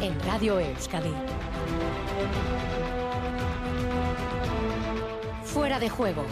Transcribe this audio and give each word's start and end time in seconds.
en 0.00 0.18
Radio 0.20 0.60
Euskadi. 0.60 1.12
Fuera 5.44 5.80
de 5.80 5.88
juego. 5.88 6.24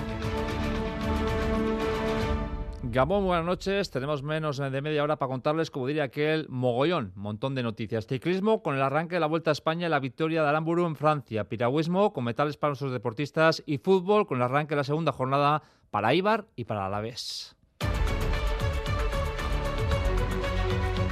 Gabón, 2.83 3.25
buenas 3.25 3.45
noches. 3.45 3.91
Tenemos 3.91 4.23
menos 4.23 4.59
de 4.59 4.81
media 4.81 5.03
hora 5.03 5.17
para 5.17 5.29
contarles, 5.29 5.71
como 5.71 5.87
diría 5.87 6.05
aquel, 6.05 6.47
mogollón, 6.49 7.13
montón 7.17 7.55
de 7.55 7.63
noticias. 7.63 8.07
Ciclismo 8.07 8.63
con 8.63 8.77
el 8.77 8.83
arranque 8.83 9.17
de 9.17 9.21
la 9.21 9.27
Vuelta 9.27 9.51
a 9.51 9.53
España 9.53 9.89
y 9.89 9.91
la 9.91 9.99
victoria 9.99 10.43
de 10.43 10.49
Aramburu 10.49 10.87
en 10.87 10.97
Francia. 10.97 11.45
Piragüismo 11.45 12.13
con 12.13 12.25
metales 12.25 12.57
para 12.57 12.71
nuestros 12.71 12.93
deportistas. 12.93 13.63
Y 13.67 13.79
fútbol 13.79 14.27
con 14.27 14.39
el 14.39 14.45
arranque 14.45 14.75
de 14.75 14.77
la 14.77 14.85
segunda 14.85 15.13
jornada 15.13 15.63
para 15.91 16.15
Ibar 16.15 16.47
y 16.55 16.65
para 16.65 16.87
Alavés. 16.87 17.56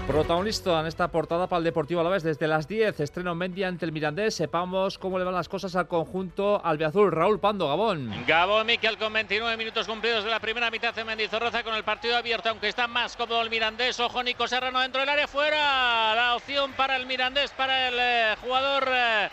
Protagonista 0.06 0.78
en 0.80 0.86
esta 0.86 1.08
portada 1.08 1.46
para 1.46 1.58
el 1.58 1.64
Deportivo 1.64 2.02
Alavés 2.02 2.22
desde 2.22 2.46
las 2.46 2.68
10, 2.68 3.00
estreno 3.00 3.34
Mendia 3.34 3.68
ante 3.68 3.86
el 3.86 3.92
Mirandés. 3.92 4.34
Sepamos 4.34 4.98
cómo 4.98 5.18
le 5.18 5.24
van 5.24 5.34
las 5.34 5.48
cosas 5.48 5.74
al 5.76 5.88
conjunto 5.88 6.60
albiazul. 6.62 7.10
Raúl 7.10 7.40
Pando, 7.40 7.68
Gabón. 7.68 8.12
Gabón 8.26 8.66
Miquel 8.66 8.98
con 8.98 9.14
29 9.14 9.56
minutos 9.56 9.86
cumplidos 9.86 10.22
de 10.22 10.30
la 10.30 10.40
primera 10.40 10.70
mitad 10.70 10.96
en 10.98 11.06
Mendizorroza 11.06 11.62
con 11.62 11.74
el 11.74 11.84
partido 11.84 12.18
abierto, 12.18 12.50
aunque 12.50 12.68
está 12.68 12.86
más 12.86 13.16
cómodo 13.16 13.40
el 13.40 13.48
Mirandés. 13.48 13.98
Ojo, 13.98 14.22
Nico 14.22 14.46
Serrano 14.46 14.80
dentro 14.80 15.00
del 15.00 15.08
área, 15.08 15.26
fuera. 15.26 16.14
La 16.14 16.36
opción 16.36 16.72
para 16.74 16.96
el 16.96 17.06
Mirandés, 17.06 17.50
para 17.52 17.88
el 17.88 17.94
eh, 17.98 18.36
jugador. 18.42 18.84
Eh, 18.86 19.28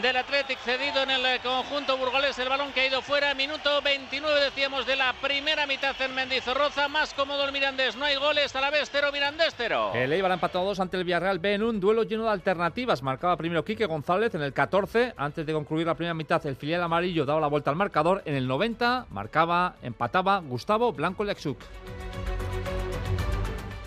del 0.00 0.16
Athletic 0.16 0.58
cedido 0.58 1.02
en 1.02 1.10
el 1.10 1.26
eh, 1.26 1.40
conjunto 1.42 1.98
burgolés. 1.98 2.38
El 2.38 2.48
balón 2.48 2.72
que 2.72 2.80
ha 2.80 2.86
ido 2.86 3.02
fuera. 3.02 3.34
Minuto 3.34 3.82
29 3.82 4.40
decíamos 4.40 4.86
de 4.86 4.96
la 4.96 5.12
primera 5.20 5.66
mitad 5.66 5.94
en 6.00 6.14
Mendizorroza. 6.14 6.88
Más 6.88 7.12
cómodo 7.12 7.44
el 7.44 7.52
Mirandés. 7.52 7.96
No 7.96 8.04
hay 8.04 8.16
goles. 8.16 8.54
A 8.56 8.60
la 8.60 8.70
vez 8.70 8.88
cero 8.90 9.08
Mirandés. 9.12 9.54
El 9.94 10.12
Eibar 10.12 10.32
empatado 10.32 10.64
dos 10.64 10.80
ante 10.80 10.96
el 10.96 11.04
Villarreal 11.04 11.38
B 11.38 11.54
en 11.54 11.62
un 11.62 11.78
duelo 11.80 12.04
lleno 12.04 12.24
de 12.24 12.30
alternativas. 12.30 13.02
Marcaba 13.02 13.36
primero 13.36 13.64
Quique 13.64 13.86
González 13.86 14.34
en 14.34 14.42
el 14.42 14.52
14. 14.52 15.14
Antes 15.16 15.44
de 15.44 15.52
concluir 15.52 15.86
la 15.86 15.94
primera 15.94 16.14
mitad 16.14 16.44
el 16.46 16.56
filial 16.56 16.82
amarillo 16.82 17.24
daba 17.26 17.40
la 17.40 17.48
vuelta 17.48 17.70
al 17.70 17.76
marcador. 17.76 18.22
En 18.24 18.34
el 18.34 18.48
90 18.48 19.06
marcaba, 19.10 19.76
empataba 19.82 20.38
Gustavo 20.38 20.92
Blanco 20.92 21.24
Lexuc. 21.24 21.58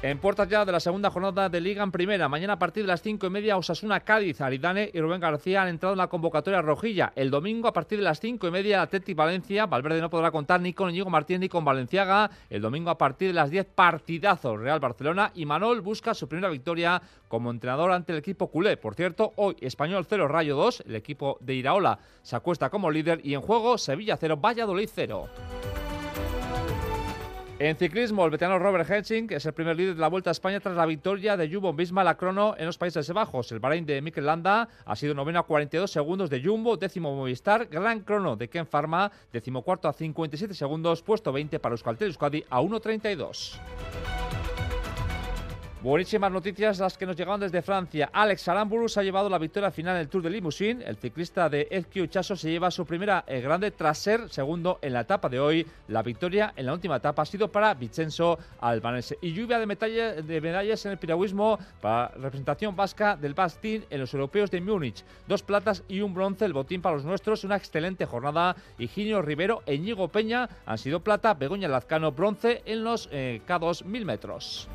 En 0.06 0.20
puertas 0.20 0.48
ya 0.48 0.64
de 0.64 0.72
la 0.72 0.80
segunda 0.80 1.10
jornada 1.10 1.50
de 1.50 1.60
Liga 1.60 1.82
en 1.82 1.92
Primera. 1.92 2.30
Mañana 2.30 2.54
a 2.54 2.60
partir 2.60 2.84
de 2.84 2.88
las 2.90 3.02
cinco 3.02 3.26
y 3.26 3.32
media, 3.32 3.58
Osasuna 3.58 4.02
Cádiz, 4.02 4.40
Aridane 4.40 4.92
y 4.94 5.02
Rubén 5.02 5.20
García 5.20 5.64
han 5.64 5.68
entrado 5.68 5.94
en 5.94 5.98
la 5.98 6.10
convocatoria 6.10 6.62
rojilla. 6.62 7.12
El 7.16 7.32
domingo 7.32 7.68
a 7.68 7.74
partir 7.74 7.98
de 7.98 8.04
las 8.04 8.20
cinco 8.20 8.48
y 8.48 8.52
media, 8.52 8.84
Atleti 8.84 9.16
Valencia. 9.16 9.66
Valverde 9.66 10.02
no 10.02 10.12
podrá 10.12 10.30
contar 10.30 10.62
ni 10.62 10.74
con 10.74 10.92
Íñigo 10.92 11.10
Martín 11.10 11.40
ni 11.40 11.50
con 11.50 11.66
Valenciaga. 11.66 12.30
El 12.52 12.62
domingo 12.62 12.92
a 12.92 13.00
partir 13.00 13.30
de 13.30 13.34
las 13.34 13.50
10, 13.50 13.66
partidazos 13.74 14.60
Real 14.60 14.80
Barcelona. 14.80 15.32
Y 15.34 15.48
Manol 15.48 15.82
busca 15.82 16.14
su 16.14 16.30
primera 16.30 16.50
victoria 16.50 17.02
como 17.28 17.50
entrenador 17.50 17.92
ante 17.92 18.12
el 18.12 18.20
equipo 18.20 18.52
culé. 18.52 18.78
Por 18.78 18.94
cierto, 18.94 19.34
hoy 19.38 19.56
Español 19.60 20.06
0, 20.08 20.28
Rayo 20.28 20.56
2. 20.56 20.84
El 20.88 20.98
equipo 20.98 21.40
de 21.42 21.56
Iraola 21.56 21.98
se 22.22 22.36
acuesta 22.36 22.70
como 22.70 22.92
líder. 22.92 23.22
Y 23.24 23.34
en 23.34 23.42
juego, 23.42 23.80
Sevilla 23.80 24.18
0, 24.18 24.38
Valladolid 24.38 24.88
0. 24.94 25.30
En 27.58 27.78
ciclismo, 27.78 28.26
el 28.26 28.32
veterano 28.32 28.60
Robert 28.60 28.90
Hensing 28.90 29.32
es 29.32 29.46
el 29.46 29.54
primer 29.54 29.78
líder 29.78 29.96
de 29.96 30.02
la 30.02 30.10
Vuelta 30.10 30.30
a 30.30 30.34
España 30.34 30.60
tras 30.60 30.76
la 30.76 30.86
victoria 30.86 31.38
de 31.38 31.50
Jumbo 31.50 31.72
Visma 31.72 32.04
la 32.04 32.18
crono 32.18 32.54
en 32.58 32.66
los 32.66 32.78
Países 32.78 33.10
Bajos. 33.14 33.50
El 33.54 33.60
Bahrein 33.60 33.86
de 33.86 34.02
Mikel 34.02 34.26
Landa 34.26 34.68
ha 34.84 34.96
sido 34.98 35.14
noveno 35.14 35.40
a 35.40 35.44
42 35.44 35.90
segundos 35.90 36.30
de 36.30 36.44
Jumbo, 36.44 36.76
décimo 36.76 37.16
Movistar, 37.16 37.68
gran 37.68 38.02
crono 38.02 38.36
de 38.36 38.50
Ken 38.50 38.68
Pharma, 38.68 39.10
décimo 39.32 39.62
cuarto 39.62 39.88
a 39.88 39.94
57 39.94 40.54
segundos, 40.54 41.02
puesto 41.02 41.32
20 41.32 41.60
para 41.60 41.72
Euskaltel 41.72 42.10
Euskadi 42.10 42.44
a 42.50 42.60
1.32. 42.60 44.25
Buenísimas 45.86 46.32
noticias 46.32 46.80
las 46.80 46.98
que 46.98 47.06
nos 47.06 47.16
llegaron 47.16 47.40
desde 47.40 47.62
Francia. 47.62 48.10
Alex 48.12 48.48
Aramburu 48.48 48.90
se 48.90 49.00
ha 49.00 49.04
llevado 49.04 49.30
la 49.30 49.38
victoria 49.38 49.70
final 49.70 49.94
en 49.94 50.02
el 50.02 50.08
Tour 50.08 50.24
de 50.24 50.32
Limousin. 50.32 50.82
El 50.82 50.98
ciclista 50.98 51.48
de 51.48 51.68
Ezquio 51.70 52.08
Chaso 52.08 52.36
se 52.36 52.50
lleva 52.50 52.72
su 52.72 52.88
primera 52.88 53.24
eh, 53.28 53.40
grande 53.40 53.70
tras 53.70 54.00
ser 54.00 54.28
segundo 54.32 54.80
en 54.82 54.94
la 54.94 55.02
etapa 55.02 55.30
de 55.30 55.40
hoy. 55.40 55.68
La 55.90 56.02
victoria 56.02 56.56
en 56.56 56.66
la 56.66 56.74
última 56.74 56.96
etapa 56.96 57.22
ha 57.22 57.26
sido 57.28 57.52
para 57.52 57.76
Vincenzo 57.76 58.40
Albanese. 58.62 59.20
Y 59.22 59.34
lluvia 59.34 59.60
de, 59.60 60.24
de 60.24 60.42
medallas 60.42 60.84
en 60.88 60.94
el 60.94 60.98
piragüismo 60.98 61.60
para 61.82 62.08
representación 62.16 62.76
vasca 62.76 63.16
del 63.16 63.36
Bastín 63.36 63.86
en 63.92 64.00
los 64.00 64.12
europeos 64.12 64.50
de 64.50 64.62
Múnich. 64.62 65.04
Dos 65.28 65.44
platas 65.44 65.84
y 65.88 66.02
un 66.02 66.16
bronce, 66.16 66.46
el 66.46 66.54
botín 66.54 66.82
para 66.82 66.96
los 66.96 67.06
nuestros. 67.06 67.44
Una 67.44 67.58
excelente 67.58 68.08
jornada. 68.08 68.56
Higinio 68.80 69.22
Rivero 69.22 69.62
e 69.68 69.78
Ñigo 69.78 70.08
Peña 70.08 70.50
han 70.66 70.80
sido 70.80 71.02
plata. 71.02 71.36
Begoña 71.36 71.68
Lazcano 71.68 72.12
bronce 72.12 72.64
en 72.66 72.84
los 72.84 73.08
eh, 73.12 73.44
K2 73.46 73.86
mil 73.86 74.04
metros. 74.04 74.68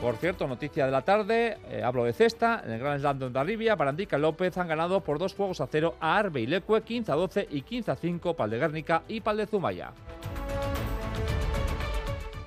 Por 0.00 0.16
cierto, 0.16 0.48
noticia 0.48 0.86
de 0.86 0.92
la 0.92 1.02
tarde, 1.02 1.58
eh, 1.68 1.82
hablo 1.84 2.04
de 2.04 2.14
cesta, 2.14 2.62
en 2.64 2.72
el 2.72 2.78
Gran 2.78 2.98
Slam 2.98 3.18
de 3.18 3.38
Arribia, 3.38 3.74
Barandica 3.74 4.16
y 4.16 4.20
López 4.20 4.56
han 4.56 4.66
ganado 4.66 5.02
por 5.02 5.18
dos 5.18 5.34
juegos 5.34 5.60
a 5.60 5.66
cero 5.66 5.94
a 6.00 6.16
Arbe 6.16 6.40
y 6.40 6.46
Leque, 6.46 6.80
15 6.80 7.12
a 7.12 7.14
12 7.16 7.48
y 7.50 7.60
15 7.60 7.90
a 7.90 7.96
5, 7.96 8.34
Pal 8.34 8.48
de 8.48 8.58
Guernica 8.58 9.02
y 9.08 9.20
Pal 9.20 9.36
de 9.36 9.46
Zumaya. 9.46 9.92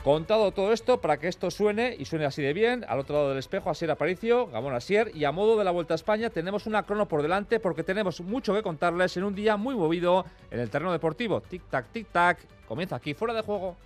Contado 0.03 0.51
todo 0.51 0.73
esto 0.73 0.99
para 0.99 1.17
que 1.17 1.27
esto 1.27 1.51
suene 1.51 1.95
y 1.97 2.05
suene 2.05 2.25
así 2.25 2.41
de 2.41 2.53
bien, 2.53 2.85
al 2.89 2.99
otro 2.99 3.15
lado 3.15 3.29
del 3.29 3.37
espejo, 3.37 3.69
Asier 3.69 3.91
Aparicio, 3.91 4.47
Gamón 4.47 4.73
Asier, 4.73 5.11
y 5.13 5.23
a 5.23 5.31
modo 5.31 5.55
de 5.55 5.63
la 5.63 5.71
Vuelta 5.71 5.93
a 5.93 5.95
España 5.95 6.31
tenemos 6.31 6.65
una 6.65 6.83
crono 6.83 7.07
por 7.07 7.21
delante 7.21 7.59
porque 7.59 7.83
tenemos 7.83 8.19
mucho 8.19 8.55
que 8.55 8.63
contarles 8.63 9.15
en 9.15 9.25
un 9.25 9.35
día 9.35 9.57
muy 9.57 9.75
movido 9.75 10.25
en 10.49 10.59
el 10.59 10.71
terreno 10.71 10.91
deportivo. 10.91 11.41
Tic-tac, 11.41 11.85
tic-tac, 11.93 12.37
comienza 12.67 12.95
aquí 12.95 13.13
fuera 13.13 13.35
de 13.35 13.43
juego. 13.43 13.77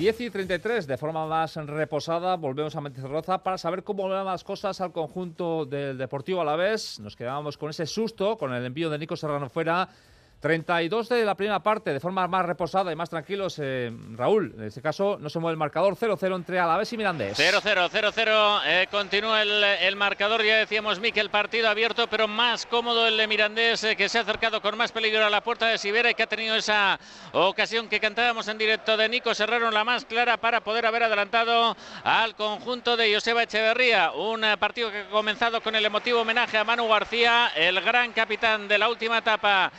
10 0.00 0.18
y 0.22 0.30
33, 0.30 0.86
de 0.86 0.96
forma 0.96 1.26
más 1.26 1.56
reposada, 1.56 2.34
volvemos 2.36 2.74
a 2.74 2.80
Roza 2.80 3.42
para 3.42 3.58
saber 3.58 3.84
cómo 3.84 4.08
van 4.08 4.24
las 4.24 4.42
cosas 4.42 4.80
al 4.80 4.92
conjunto 4.92 5.66
del 5.66 5.98
Deportivo 5.98 6.40
a 6.40 6.44
la 6.46 6.56
vez. 6.56 6.98
Nos 7.00 7.16
quedábamos 7.16 7.58
con 7.58 7.68
ese 7.68 7.84
susto, 7.84 8.38
con 8.38 8.54
el 8.54 8.64
envío 8.64 8.88
de 8.88 8.98
Nico 8.98 9.14
Serrano 9.14 9.50
fuera 9.50 9.90
32 10.40 11.10
de 11.10 11.24
la 11.24 11.34
primera 11.34 11.62
parte, 11.62 11.92
de 11.92 12.00
forma 12.00 12.26
más 12.26 12.46
reposada 12.46 12.90
y 12.90 12.96
más 12.96 13.10
tranquilos. 13.10 13.58
Eh, 13.58 13.92
Raúl, 14.12 14.54
en 14.56 14.64
este 14.64 14.80
caso 14.80 15.18
no 15.20 15.28
se 15.28 15.38
mueve 15.38 15.52
el 15.52 15.58
marcador 15.58 15.94
0-0 15.94 16.34
entre 16.34 16.58
Alavés 16.58 16.92
y 16.94 16.96
Mirandés. 16.96 17.38
0-0, 17.38 17.90
0-0. 17.90 18.60
Eh, 18.64 18.88
continúa 18.90 19.42
el, 19.42 19.96
marcador, 19.96 20.42
ya 20.42 20.56
decíamos, 20.56 20.98
Miquel, 20.98 21.28
partido 21.28 21.68
abierto, 21.68 22.06
pero 22.06 22.26
más 22.26 22.64
cómodo 22.64 23.06
el 23.06 23.18
de 23.18 23.26
Mirandés, 23.26 23.84
eh, 23.84 23.96
que 23.96 24.08
se 24.08 24.16
ha 24.16 24.22
acercado 24.22 24.62
con 24.62 24.78
más 24.78 24.92
peligro 24.92 25.26
a 25.26 25.30
la 25.30 25.42
puerta 25.42 25.66
de 25.66 25.76
Sibera 25.76 26.10
y 26.10 26.14
que 26.14 26.22
ha 26.22 26.26
tenido 26.26 26.56
esa 26.56 26.98
ocasión 27.32 27.88
que 27.88 28.00
cantábamos 28.00 28.48
en 28.48 28.56
directo 28.56 28.96
de 28.96 29.10
Nico 29.10 29.34
Serrano, 29.34 29.70
la 29.70 29.84
más 29.84 30.06
clara 30.06 30.38
para 30.38 30.62
poder 30.62 30.86
haber 30.86 31.02
adelantado 31.02 31.76
al 32.02 32.34
conjunto 32.34 32.96
de 32.96 33.12
Joseba 33.12 33.42
Echeverría. 33.42 34.12
Un 34.12 34.46
partido 34.58 34.90
que 34.90 35.00
ha 35.00 35.10
comenzado 35.10 35.60
con 35.60 35.74
el 35.74 35.84
emotivo 35.84 36.22
homenaje 36.22 36.56
a 36.56 36.64
Manu 36.64 36.88
García, 36.88 37.52
el 37.54 37.78
gran 37.82 38.12
capitán 38.12 38.68
de 38.68 38.78
la 38.78 38.88
última 38.88 39.18
etapa 39.18 39.70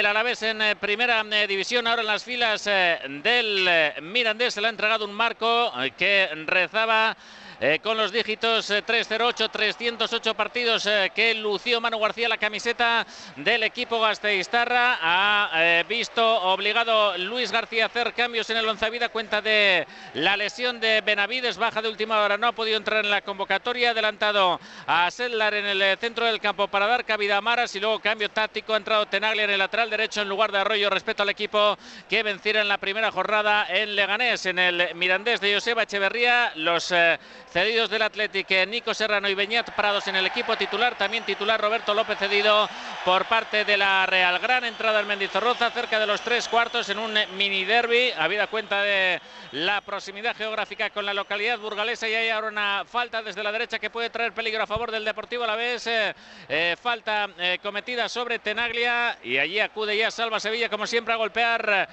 del 0.00 0.06
Alavés 0.06 0.42
en 0.44 0.62
eh, 0.62 0.76
primera 0.76 1.22
eh, 1.30 1.46
división. 1.46 1.86
Ahora 1.86 2.00
en 2.00 2.06
las 2.06 2.24
filas 2.24 2.66
eh, 2.66 3.00
del 3.22 3.68
Mirandés 4.00 4.54
se 4.54 4.62
le 4.62 4.68
ha 4.68 4.70
entregado 4.70 5.04
un 5.04 5.12
marco 5.12 5.70
que 5.98 6.26
rezaba 6.46 7.14
eh, 7.62 7.78
con 7.82 7.98
los 7.98 8.10
dígitos 8.10 8.68
308, 8.68 9.44
eh, 9.44 9.48
308 9.52 10.34
partidos 10.34 10.86
eh, 10.86 11.12
que 11.14 11.34
lució 11.34 11.78
Manu 11.78 11.98
García 11.98 12.26
la 12.26 12.38
camiseta 12.38 13.06
del 13.36 13.64
equipo 13.64 14.00
Gasteiztarra. 14.00 14.98
Ha 15.02 15.82
visto 15.86 16.42
obligado 16.42 17.18
Luis 17.18 17.52
García 17.52 17.84
a 17.84 17.86
hacer 17.88 18.14
cambios 18.14 18.48
en 18.48 18.56
el 18.56 18.66
Onzavida, 18.66 19.10
cuenta 19.10 19.42
de 19.42 19.86
la 20.14 20.38
lesión 20.38 20.80
de 20.80 21.02
Benavides, 21.02 21.58
baja 21.58 21.82
de 21.82 21.90
última 21.90 22.22
hora, 22.22 22.38
no 22.38 22.46
ha 22.46 22.52
podido 22.52 22.78
entrar 22.78 23.04
en 23.04 23.10
la 23.10 23.20
convocatoria, 23.20 23.90
adelantado 23.90 24.58
a 24.86 25.10
Sedlar 25.10 25.52
en 25.52 25.66
el 25.66 25.98
centro 25.98 26.24
del 26.24 26.40
campo 26.40 26.68
para 26.68 26.86
dar 26.86 27.04
cabida 27.04 27.36
a 27.36 27.40
Maras 27.42 27.76
y 27.76 27.80
luego 27.80 28.00
cambio 28.00 28.30
táctico, 28.30 28.72
ha 28.72 28.78
entrado 28.78 29.04
Tenaglia 29.04 29.44
en 29.44 29.50
el 29.50 29.58
lateral 29.58 29.90
derecho 29.90 30.22
en 30.22 30.30
lugar 30.30 30.50
de 30.50 30.58
Arroyo 30.58 30.88
respecto 30.88 31.22
al 31.22 31.28
equipo 31.28 31.76
que 32.08 32.22
venciera 32.22 32.62
en 32.62 32.68
la 32.68 32.78
primera 32.78 33.10
jornada 33.10 33.66
en 33.68 33.94
Leganés, 33.94 34.46
en 34.46 34.58
el 34.58 34.94
Mirandés 34.94 35.42
de 35.42 35.52
Joseba 35.52 35.82
Echeverría. 35.82 36.52
Los 36.54 36.90
Cedidos 37.52 37.90
del 37.90 38.02
Atlético, 38.02 38.54
Nico 38.68 38.94
Serrano 38.94 39.28
y 39.28 39.34
Beñat 39.34 39.70
Prados 39.70 40.06
en 40.06 40.14
el 40.14 40.24
equipo 40.24 40.56
titular. 40.56 40.96
También 40.96 41.24
titular 41.24 41.60
Roberto 41.60 41.92
López 41.92 42.16
cedido 42.16 42.68
por 43.04 43.24
parte 43.24 43.64
de 43.64 43.76
la 43.76 44.06
Real. 44.06 44.38
Gran 44.38 44.64
entrada 44.64 45.00
al 45.00 45.06
Mendizorroza, 45.06 45.68
cerca 45.72 45.98
de 45.98 46.06
los 46.06 46.20
tres 46.20 46.46
cuartos 46.46 46.88
en 46.90 47.00
un 47.00 47.18
mini 47.36 47.64
derby. 47.64 48.12
Habida 48.16 48.46
cuenta 48.46 48.82
de 48.82 49.20
la 49.50 49.80
proximidad 49.80 50.36
geográfica 50.36 50.90
con 50.90 51.04
la 51.04 51.12
localidad 51.12 51.58
burgalesa 51.58 52.08
y 52.08 52.14
hay 52.14 52.28
ahora 52.28 52.46
una 52.46 52.84
falta 52.86 53.20
desde 53.20 53.42
la 53.42 53.50
derecha 53.50 53.80
que 53.80 53.90
puede 53.90 54.10
traer 54.10 54.32
peligro 54.32 54.62
a 54.62 54.66
favor 54.68 54.92
del 54.92 55.04
Deportivo 55.04 55.42
a 55.42 55.48
la 55.48 55.56
vez. 55.56 55.88
Eh, 55.88 56.14
eh, 56.48 56.76
falta 56.80 57.30
eh, 57.36 57.58
cometida 57.60 58.08
sobre 58.08 58.38
Tenaglia 58.38 59.18
y 59.24 59.38
allí 59.38 59.58
acude 59.58 59.96
ya 59.96 60.12
Salva 60.12 60.38
Sevilla 60.38 60.68
como 60.68 60.86
siempre 60.86 61.14
a 61.14 61.16
golpear 61.16 61.88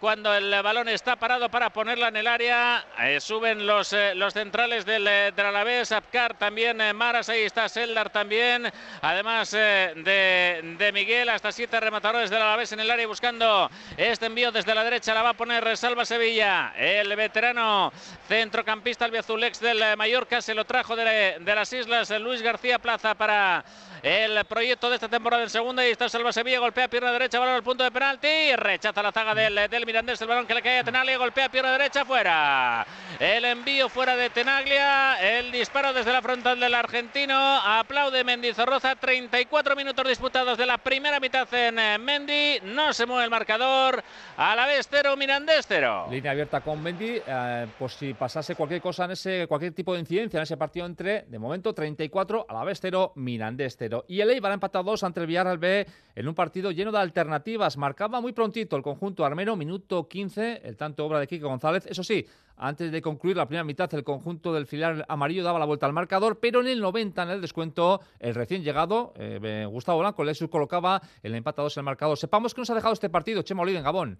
cuando 0.00 0.34
el 0.34 0.50
balón 0.62 0.90
está 0.90 1.16
parado 1.16 1.48
para 1.48 1.70
ponerla 1.70 2.08
en 2.08 2.16
el 2.18 2.26
área. 2.26 2.84
suben 3.20 3.66
los, 3.66 3.96
los 4.16 4.34
centrales 4.34 4.81
del, 4.84 5.04
del 5.04 5.46
Alavés, 5.46 5.92
Apcar 5.92 6.36
también, 6.36 6.78
Maras, 6.94 7.28
ahí 7.28 7.42
está 7.42 7.68
Seldar 7.68 8.10
también, 8.10 8.70
además 9.00 9.50
de, 9.50 10.74
de 10.78 10.92
Miguel, 10.92 11.28
hasta 11.28 11.52
siete 11.52 11.78
rematadores 11.80 12.30
del 12.30 12.42
Alavés 12.42 12.72
en 12.72 12.80
el 12.80 12.90
área 12.90 13.06
buscando 13.06 13.70
este 13.96 14.26
envío 14.26 14.52
desde 14.52 14.74
la 14.74 14.84
derecha, 14.84 15.14
la 15.14 15.22
va 15.22 15.30
a 15.30 15.34
poner 15.34 15.76
Salva 15.76 16.04
Sevilla, 16.04 16.72
el 16.76 17.14
veterano 17.16 17.92
centrocampista 18.28 19.04
albiazulex 19.04 19.60
del 19.60 19.96
Mallorca, 19.96 20.42
se 20.42 20.54
lo 20.54 20.64
trajo 20.64 20.96
de, 20.96 21.36
de 21.40 21.54
las 21.54 21.72
islas 21.72 22.10
Luis 22.20 22.42
García 22.42 22.78
Plaza 22.78 23.14
para 23.14 23.64
el 24.02 24.44
proyecto 24.46 24.88
de 24.88 24.96
esta 24.96 25.08
temporada 25.08 25.44
en 25.44 25.48
segunda 25.50 25.86
y 25.86 25.92
está 25.92 26.08
Salva 26.08 26.32
Sevilla, 26.32 26.58
golpea 26.58 26.88
pierna 26.88 27.12
derecha, 27.12 27.38
balón 27.38 27.54
al 27.54 27.62
punto 27.62 27.84
de 27.84 27.92
penalti, 27.92 28.56
rechaza 28.56 29.00
la 29.00 29.12
zaga 29.12 29.32
del, 29.32 29.54
del 29.70 29.86
Mirandés, 29.86 30.20
el 30.20 30.26
balón 30.26 30.44
que 30.44 30.54
le 30.54 30.62
cae 30.62 30.80
a 30.80 30.84
Tenaglia, 30.84 31.18
golpea 31.18 31.48
pierna 31.48 31.70
derecha 31.70 32.04
fuera. 32.04 32.84
El 33.20 33.44
envío 33.44 33.88
fuera 33.88 34.16
de 34.16 34.28
Tenaglia, 34.30 35.38
el 35.38 35.52
disparo 35.52 35.92
desde 35.92 36.12
la 36.12 36.20
frontal 36.20 36.58
del 36.58 36.74
argentino, 36.74 37.34
aplaude 37.34 38.24
Mendizorroza, 38.24 38.96
34 38.96 39.76
minutos 39.76 40.08
disputados 40.08 40.58
de 40.58 40.66
la 40.66 40.78
primera 40.78 41.20
mitad 41.20 41.46
en 41.54 41.78
eh, 41.78 41.96
Mendy, 41.98 42.58
no 42.64 42.92
se 42.92 43.06
mueve 43.06 43.24
el 43.24 43.30
marcador, 43.30 44.02
a 44.36 44.56
la 44.56 44.66
vez 44.66 44.88
cero, 44.90 45.16
Mirandés 45.16 45.66
cero. 45.68 46.08
Línea 46.10 46.32
abierta 46.32 46.60
con 46.60 46.82
Mendy, 46.82 47.22
eh, 47.24 47.66
por 47.78 47.90
si 47.92 48.14
pasase 48.14 48.56
cualquier 48.56 48.80
cosa 48.80 49.04
en 49.04 49.12
ese, 49.12 49.46
cualquier 49.46 49.72
tipo 49.72 49.94
de 49.94 50.00
incidencia 50.00 50.38
en 50.38 50.42
ese 50.42 50.56
partido 50.56 50.86
entre, 50.86 51.22
de 51.22 51.38
momento, 51.38 51.72
34, 51.72 52.46
a 52.48 52.52
la 52.52 52.64
vez 52.64 52.78
cero, 52.80 53.12
Mirandés 53.14 53.76
cero. 53.78 53.91
Y 54.08 54.20
el 54.20 54.30
Eibar 54.30 54.50
ha 54.52 54.54
empatado 54.54 54.84
dos 54.84 55.02
ante 55.02 55.20
el 55.20 55.26
Villarreal 55.26 55.58
B 55.58 55.86
en 56.14 56.28
un 56.28 56.34
partido 56.34 56.70
lleno 56.70 56.92
de 56.92 56.98
alternativas. 56.98 57.76
Marcaba 57.76 58.20
muy 58.20 58.32
prontito 58.32 58.76
el 58.76 58.82
conjunto 58.82 59.24
armero, 59.24 59.56
minuto 59.56 60.08
15, 60.08 60.62
el 60.64 60.76
tanto 60.76 61.04
obra 61.04 61.20
de 61.20 61.26
Kike 61.26 61.44
González. 61.44 61.86
Eso 61.86 62.02
sí, 62.02 62.26
antes 62.56 62.92
de 62.92 63.02
concluir 63.02 63.36
la 63.36 63.46
primera 63.46 63.64
mitad, 63.64 63.92
el 63.94 64.04
conjunto 64.04 64.52
del 64.52 64.66
filial 64.66 65.04
amarillo 65.08 65.42
daba 65.42 65.58
la 65.58 65.64
vuelta 65.64 65.86
al 65.86 65.92
marcador, 65.92 66.38
pero 66.40 66.60
en 66.60 66.68
el 66.68 66.80
90, 66.80 67.22
en 67.22 67.30
el 67.30 67.40
descuento, 67.40 68.00
el 68.20 68.34
recién 68.34 68.62
llegado, 68.62 69.12
eh, 69.16 69.66
Gustavo 69.68 70.00
Blanco, 70.00 70.24
Lesus 70.24 70.48
colocaba 70.48 71.02
el 71.22 71.34
empate 71.34 71.60
a 71.60 71.64
dos 71.64 71.76
en 71.76 71.80
el 71.82 71.86
marcador. 71.86 72.16
Sepamos 72.16 72.54
que 72.54 72.60
nos 72.60 72.70
ha 72.70 72.74
dejado 72.74 72.94
este 72.94 73.10
partido, 73.10 73.42
Chema 73.42 73.62
Oliva 73.62 73.78
en 73.78 73.84
Gabón. 73.84 74.18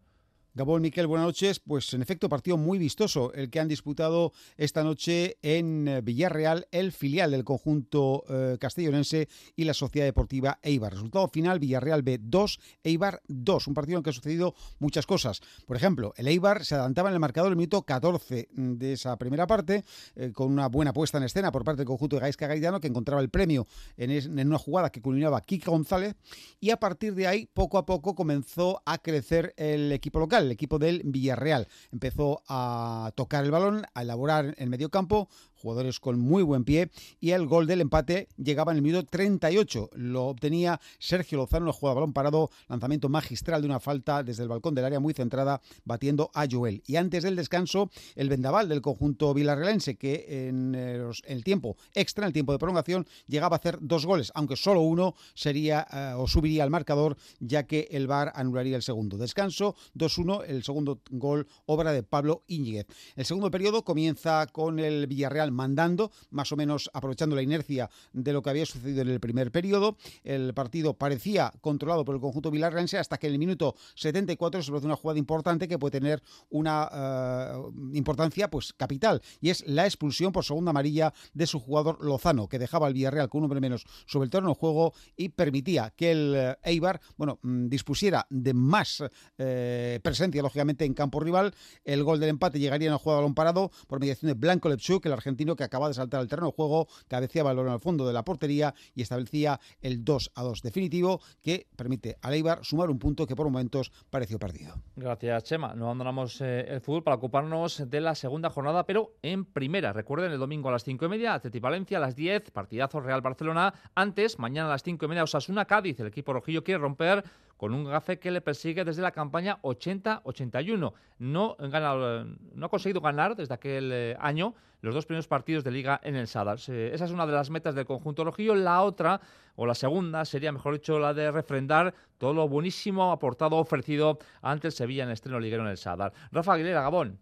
Gabón 0.54 0.82
Miquel, 0.82 1.06
buenas 1.06 1.28
noches. 1.28 1.60
Pues 1.60 1.94
en 1.94 2.02
efecto, 2.02 2.28
partido 2.28 2.58
muy 2.58 2.78
vistoso 2.78 3.32
el 3.32 3.48
que 3.48 3.58
han 3.58 3.68
disputado 3.68 4.34
esta 4.58 4.84
noche 4.84 5.38
en 5.40 5.88
eh, 5.88 6.02
Villarreal, 6.02 6.68
el 6.70 6.92
filial 6.92 7.30
del 7.30 7.42
conjunto 7.42 8.22
eh, 8.28 8.58
castellonense 8.60 9.30
y 9.56 9.64
la 9.64 9.72
Sociedad 9.72 10.04
Deportiva 10.06 10.58
Eibar. 10.62 10.92
Resultado 10.92 11.26
final: 11.28 11.58
Villarreal 11.58 12.02
B 12.02 12.18
2, 12.20 12.60
Eibar 12.84 13.22
2. 13.28 13.66
Un 13.66 13.72
partido 13.72 13.96
en 13.96 14.02
que 14.02 14.10
ha 14.10 14.12
sucedido 14.12 14.54
muchas 14.78 15.06
cosas. 15.06 15.40
Por 15.64 15.78
ejemplo, 15.78 16.12
el 16.18 16.28
Eibar 16.28 16.66
se 16.66 16.74
adelantaba 16.74 17.08
en 17.08 17.14
el 17.14 17.20
marcador 17.20 17.50
el 17.50 17.56
minuto 17.56 17.80
14 17.80 18.50
de 18.52 18.92
esa 18.92 19.16
primera 19.16 19.46
parte, 19.46 19.84
eh, 20.16 20.32
con 20.34 20.52
una 20.52 20.68
buena 20.68 20.92
puesta 20.92 21.16
en 21.16 21.24
escena 21.24 21.50
por 21.50 21.64
parte 21.64 21.78
del 21.78 21.86
conjunto 21.86 22.16
de 22.16 22.20
Gaisca 22.20 22.46
Gaidano, 22.46 22.78
que 22.78 22.88
encontraba 22.88 23.22
el 23.22 23.30
premio 23.30 23.66
en, 23.96 24.10
en 24.10 24.48
una 24.48 24.58
jugada 24.58 24.90
que 24.90 25.00
culminaba 25.00 25.40
Kike 25.40 25.70
González. 25.70 26.14
Y 26.60 26.68
a 26.68 26.76
partir 26.76 27.14
de 27.14 27.26
ahí, 27.26 27.48
poco 27.54 27.78
a 27.78 27.86
poco, 27.86 28.14
comenzó 28.14 28.82
a 28.84 28.98
crecer 28.98 29.54
el 29.56 29.90
equipo 29.92 30.18
local 30.18 30.41
el 30.42 30.52
equipo 30.52 30.78
del 30.78 31.02
Villarreal. 31.04 31.68
Empezó 31.90 32.42
a 32.48 33.12
tocar 33.14 33.44
el 33.44 33.50
balón, 33.50 33.86
a 33.94 34.02
elaborar 34.02 34.54
el 34.58 34.68
medio 34.68 34.90
campo, 34.90 35.28
jugadores 35.62 36.00
con 36.00 36.18
muy 36.18 36.42
buen 36.42 36.64
pie 36.64 36.90
y 37.20 37.30
el 37.30 37.46
gol 37.46 37.66
del 37.66 37.80
empate 37.80 38.28
llegaba 38.36 38.72
en 38.72 38.78
el 38.78 38.82
minuto 38.82 39.06
38. 39.08 39.90
Lo 39.94 40.24
obtenía 40.24 40.80
Sergio 40.98 41.38
Lozano, 41.38 41.66
el 41.66 41.72
jugador 41.72 42.00
balón 42.00 42.12
parado, 42.12 42.50
lanzamiento 42.68 43.08
magistral 43.08 43.62
de 43.62 43.68
una 43.68 43.80
falta 43.80 44.22
desde 44.22 44.42
el 44.42 44.48
balcón 44.48 44.74
del 44.74 44.84
área 44.84 45.00
muy 45.00 45.14
centrada, 45.14 45.60
batiendo 45.84 46.30
a 46.34 46.46
Joel. 46.50 46.82
Y 46.86 46.96
antes 46.96 47.22
del 47.22 47.36
descanso, 47.36 47.90
el 48.16 48.28
vendaval 48.28 48.68
del 48.68 48.82
conjunto 48.82 49.32
villarrealense, 49.32 49.96
que 49.96 50.48
en 50.48 50.74
el 50.74 51.44
tiempo 51.44 51.76
extra, 51.94 52.24
en 52.24 52.28
el 52.28 52.32
tiempo 52.32 52.52
de 52.52 52.58
prolongación, 52.58 53.06
llegaba 53.26 53.56
a 53.56 53.58
hacer 53.58 53.78
dos 53.80 54.04
goles, 54.04 54.32
aunque 54.34 54.56
solo 54.56 54.80
uno 54.80 55.14
sería 55.34 55.86
eh, 55.92 56.14
o 56.16 56.26
subiría 56.26 56.64
al 56.64 56.70
marcador, 56.70 57.16
ya 57.38 57.66
que 57.66 57.88
el 57.92 58.06
VAR 58.06 58.32
anularía 58.34 58.76
el 58.76 58.82
segundo. 58.82 59.16
Descanso 59.16 59.76
2-1, 59.96 60.44
el 60.48 60.64
segundo 60.64 61.00
gol, 61.10 61.46
obra 61.66 61.92
de 61.92 62.02
Pablo 62.02 62.42
Íñiguez. 62.48 62.86
El 63.14 63.24
segundo 63.24 63.50
periodo 63.50 63.84
comienza 63.84 64.46
con 64.46 64.78
el 64.78 65.06
Villarreal 65.06 65.51
mandando, 65.52 66.10
más 66.30 66.52
o 66.52 66.56
menos 66.56 66.90
aprovechando 66.92 67.36
la 67.36 67.42
inercia 67.42 67.90
de 68.12 68.32
lo 68.32 68.42
que 68.42 68.50
había 68.50 68.66
sucedido 68.66 69.02
en 69.02 69.08
el 69.08 69.20
primer 69.20 69.50
periodo. 69.50 69.96
El 70.24 70.54
partido 70.54 70.94
parecía 70.94 71.52
controlado 71.60 72.04
por 72.04 72.14
el 72.14 72.20
conjunto 72.20 72.50
villarrealse 72.50 72.98
hasta 72.98 73.18
que 73.18 73.26
en 73.28 73.34
el 73.34 73.38
minuto 73.38 73.74
74 73.94 74.62
se 74.62 74.70
produce 74.70 74.86
una 74.86 74.96
jugada 74.96 75.18
importante 75.18 75.68
que 75.68 75.78
puede 75.78 76.00
tener 76.00 76.22
una 76.50 76.88
eh, 76.92 77.62
importancia 77.94 78.50
pues 78.50 78.72
capital 78.72 79.22
y 79.40 79.50
es 79.50 79.64
la 79.66 79.84
expulsión 79.84 80.32
por 80.32 80.44
segunda 80.44 80.70
amarilla 80.70 81.12
de 81.34 81.46
su 81.46 81.60
jugador 81.60 82.04
Lozano, 82.04 82.48
que 82.48 82.58
dejaba 82.58 82.86
al 82.86 82.94
Villarreal 82.94 83.28
con 83.28 83.40
un 83.40 83.44
hombre 83.44 83.60
menos 83.60 83.84
sobre 84.06 84.24
el 84.24 84.30
terreno 84.30 84.50
de 84.50 84.54
juego 84.54 84.92
y 85.16 85.30
permitía 85.30 85.92
que 85.96 86.12
el 86.12 86.34
eh, 86.36 86.56
Eibar, 86.62 87.00
bueno, 87.16 87.38
mm, 87.42 87.68
dispusiera 87.68 88.26
de 88.30 88.54
más 88.54 89.02
eh, 89.38 90.00
presencia, 90.02 90.42
lógicamente, 90.42 90.84
en 90.84 90.94
campo 90.94 91.20
rival. 91.20 91.54
El 91.84 92.04
gol 92.04 92.20
del 92.20 92.30
empate 92.30 92.58
llegaría 92.58 92.88
en 92.88 92.94
el 92.94 92.98
juego 92.98 93.18
de 93.18 93.22
balón 93.22 93.34
parado 93.34 93.70
por 93.86 94.00
mediación 94.00 94.28
de 94.28 94.34
Blanco 94.34 94.68
Lepchuk, 94.68 95.04
el 95.06 95.12
argentino 95.12 95.41
que 95.56 95.64
acaba 95.64 95.88
de 95.88 95.94
saltar 95.94 96.20
al 96.20 96.28
terreno 96.28 96.48
de 96.48 96.54
juego, 96.54 96.88
cabeceaba 97.08 97.50
el 97.50 97.56
balón 97.56 97.72
al 97.72 97.80
fondo 97.80 98.06
de 98.06 98.12
la 98.12 98.24
portería 98.24 98.74
y 98.94 99.02
establecía 99.02 99.60
el 99.80 100.04
2 100.04 100.32
a 100.34 100.42
2 100.42 100.62
definitivo 100.62 101.20
que 101.42 101.66
permite 101.76 102.16
a 102.22 102.30
Leibar 102.30 102.64
sumar 102.64 102.90
un 102.90 102.98
punto 102.98 103.26
que 103.26 103.36
por 103.36 103.46
momentos 103.46 103.92
pareció 104.10 104.38
perdido. 104.38 104.74
Gracias, 104.96 105.44
Chema. 105.44 105.74
No 105.74 105.86
abandonamos 105.86 106.40
eh, 106.40 106.66
el 106.68 106.80
fútbol 106.80 107.02
para 107.02 107.16
ocuparnos 107.16 107.90
de 107.90 108.00
la 108.00 108.14
segunda 108.14 108.50
jornada, 108.50 108.86
pero 108.86 109.16
en 109.22 109.44
primera. 109.44 109.92
Recuerden, 109.92 110.32
el 110.32 110.38
domingo 110.38 110.68
a 110.68 110.72
las 110.72 110.84
5 110.84 111.04
y 111.04 111.08
media, 111.08 111.34
Atleti 111.34 111.60
Valencia 111.60 111.98
a 111.98 112.00
las 112.00 112.16
10, 112.16 112.50
partidazo 112.50 113.00
Real 113.00 113.20
Barcelona. 113.20 113.74
Antes, 113.94 114.38
mañana 114.38 114.68
a 114.68 114.72
las 114.72 114.82
5 114.82 115.04
y 115.04 115.08
media, 115.08 115.24
Osasuna 115.24 115.64
Cádiz. 115.64 115.98
El 116.00 116.06
equipo 116.06 116.32
rojillo 116.32 116.62
quiere 116.62 116.78
romper 116.78 117.24
con 117.62 117.74
un 117.74 117.84
gafe 117.84 118.18
que 118.18 118.32
le 118.32 118.40
persigue 118.40 118.84
desde 118.84 119.02
la 119.02 119.12
campaña 119.12 119.62
80-81. 119.62 120.92
No, 121.20 121.56
no 121.60 122.66
ha 122.66 122.68
conseguido 122.68 123.00
ganar 123.00 123.36
desde 123.36 123.54
aquel 123.54 123.92
eh, 123.92 124.16
año 124.18 124.52
los 124.80 124.92
dos 124.92 125.06
primeros 125.06 125.28
partidos 125.28 125.62
de 125.62 125.70
liga 125.70 126.00
en 126.02 126.16
el 126.16 126.26
Sadar. 126.26 126.58
Esa 126.58 127.04
es 127.04 127.10
una 127.12 127.24
de 127.24 127.30
las 127.30 127.50
metas 127.50 127.76
del 127.76 127.86
conjunto 127.86 128.24
rojillo. 128.24 128.56
La 128.56 128.82
otra, 128.82 129.20
o 129.54 129.64
la 129.64 129.76
segunda, 129.76 130.24
sería, 130.24 130.50
mejor 130.50 130.74
dicho, 130.74 130.98
la 130.98 131.14
de 131.14 131.30
refrendar 131.30 131.94
todo 132.18 132.34
lo 132.34 132.48
buenísimo 132.48 133.12
aportado, 133.12 133.54
ofrecido 133.58 134.18
ante 134.40 134.66
el 134.66 134.72
Sevilla 134.72 135.04
en 135.04 135.10
el 135.10 135.14
estreno 135.14 135.38
liguero 135.38 135.62
en 135.62 135.68
el 135.68 135.76
Sadar. 135.76 136.12
Rafa 136.32 136.54
Aguilera, 136.54 136.82
Gabón 136.82 137.20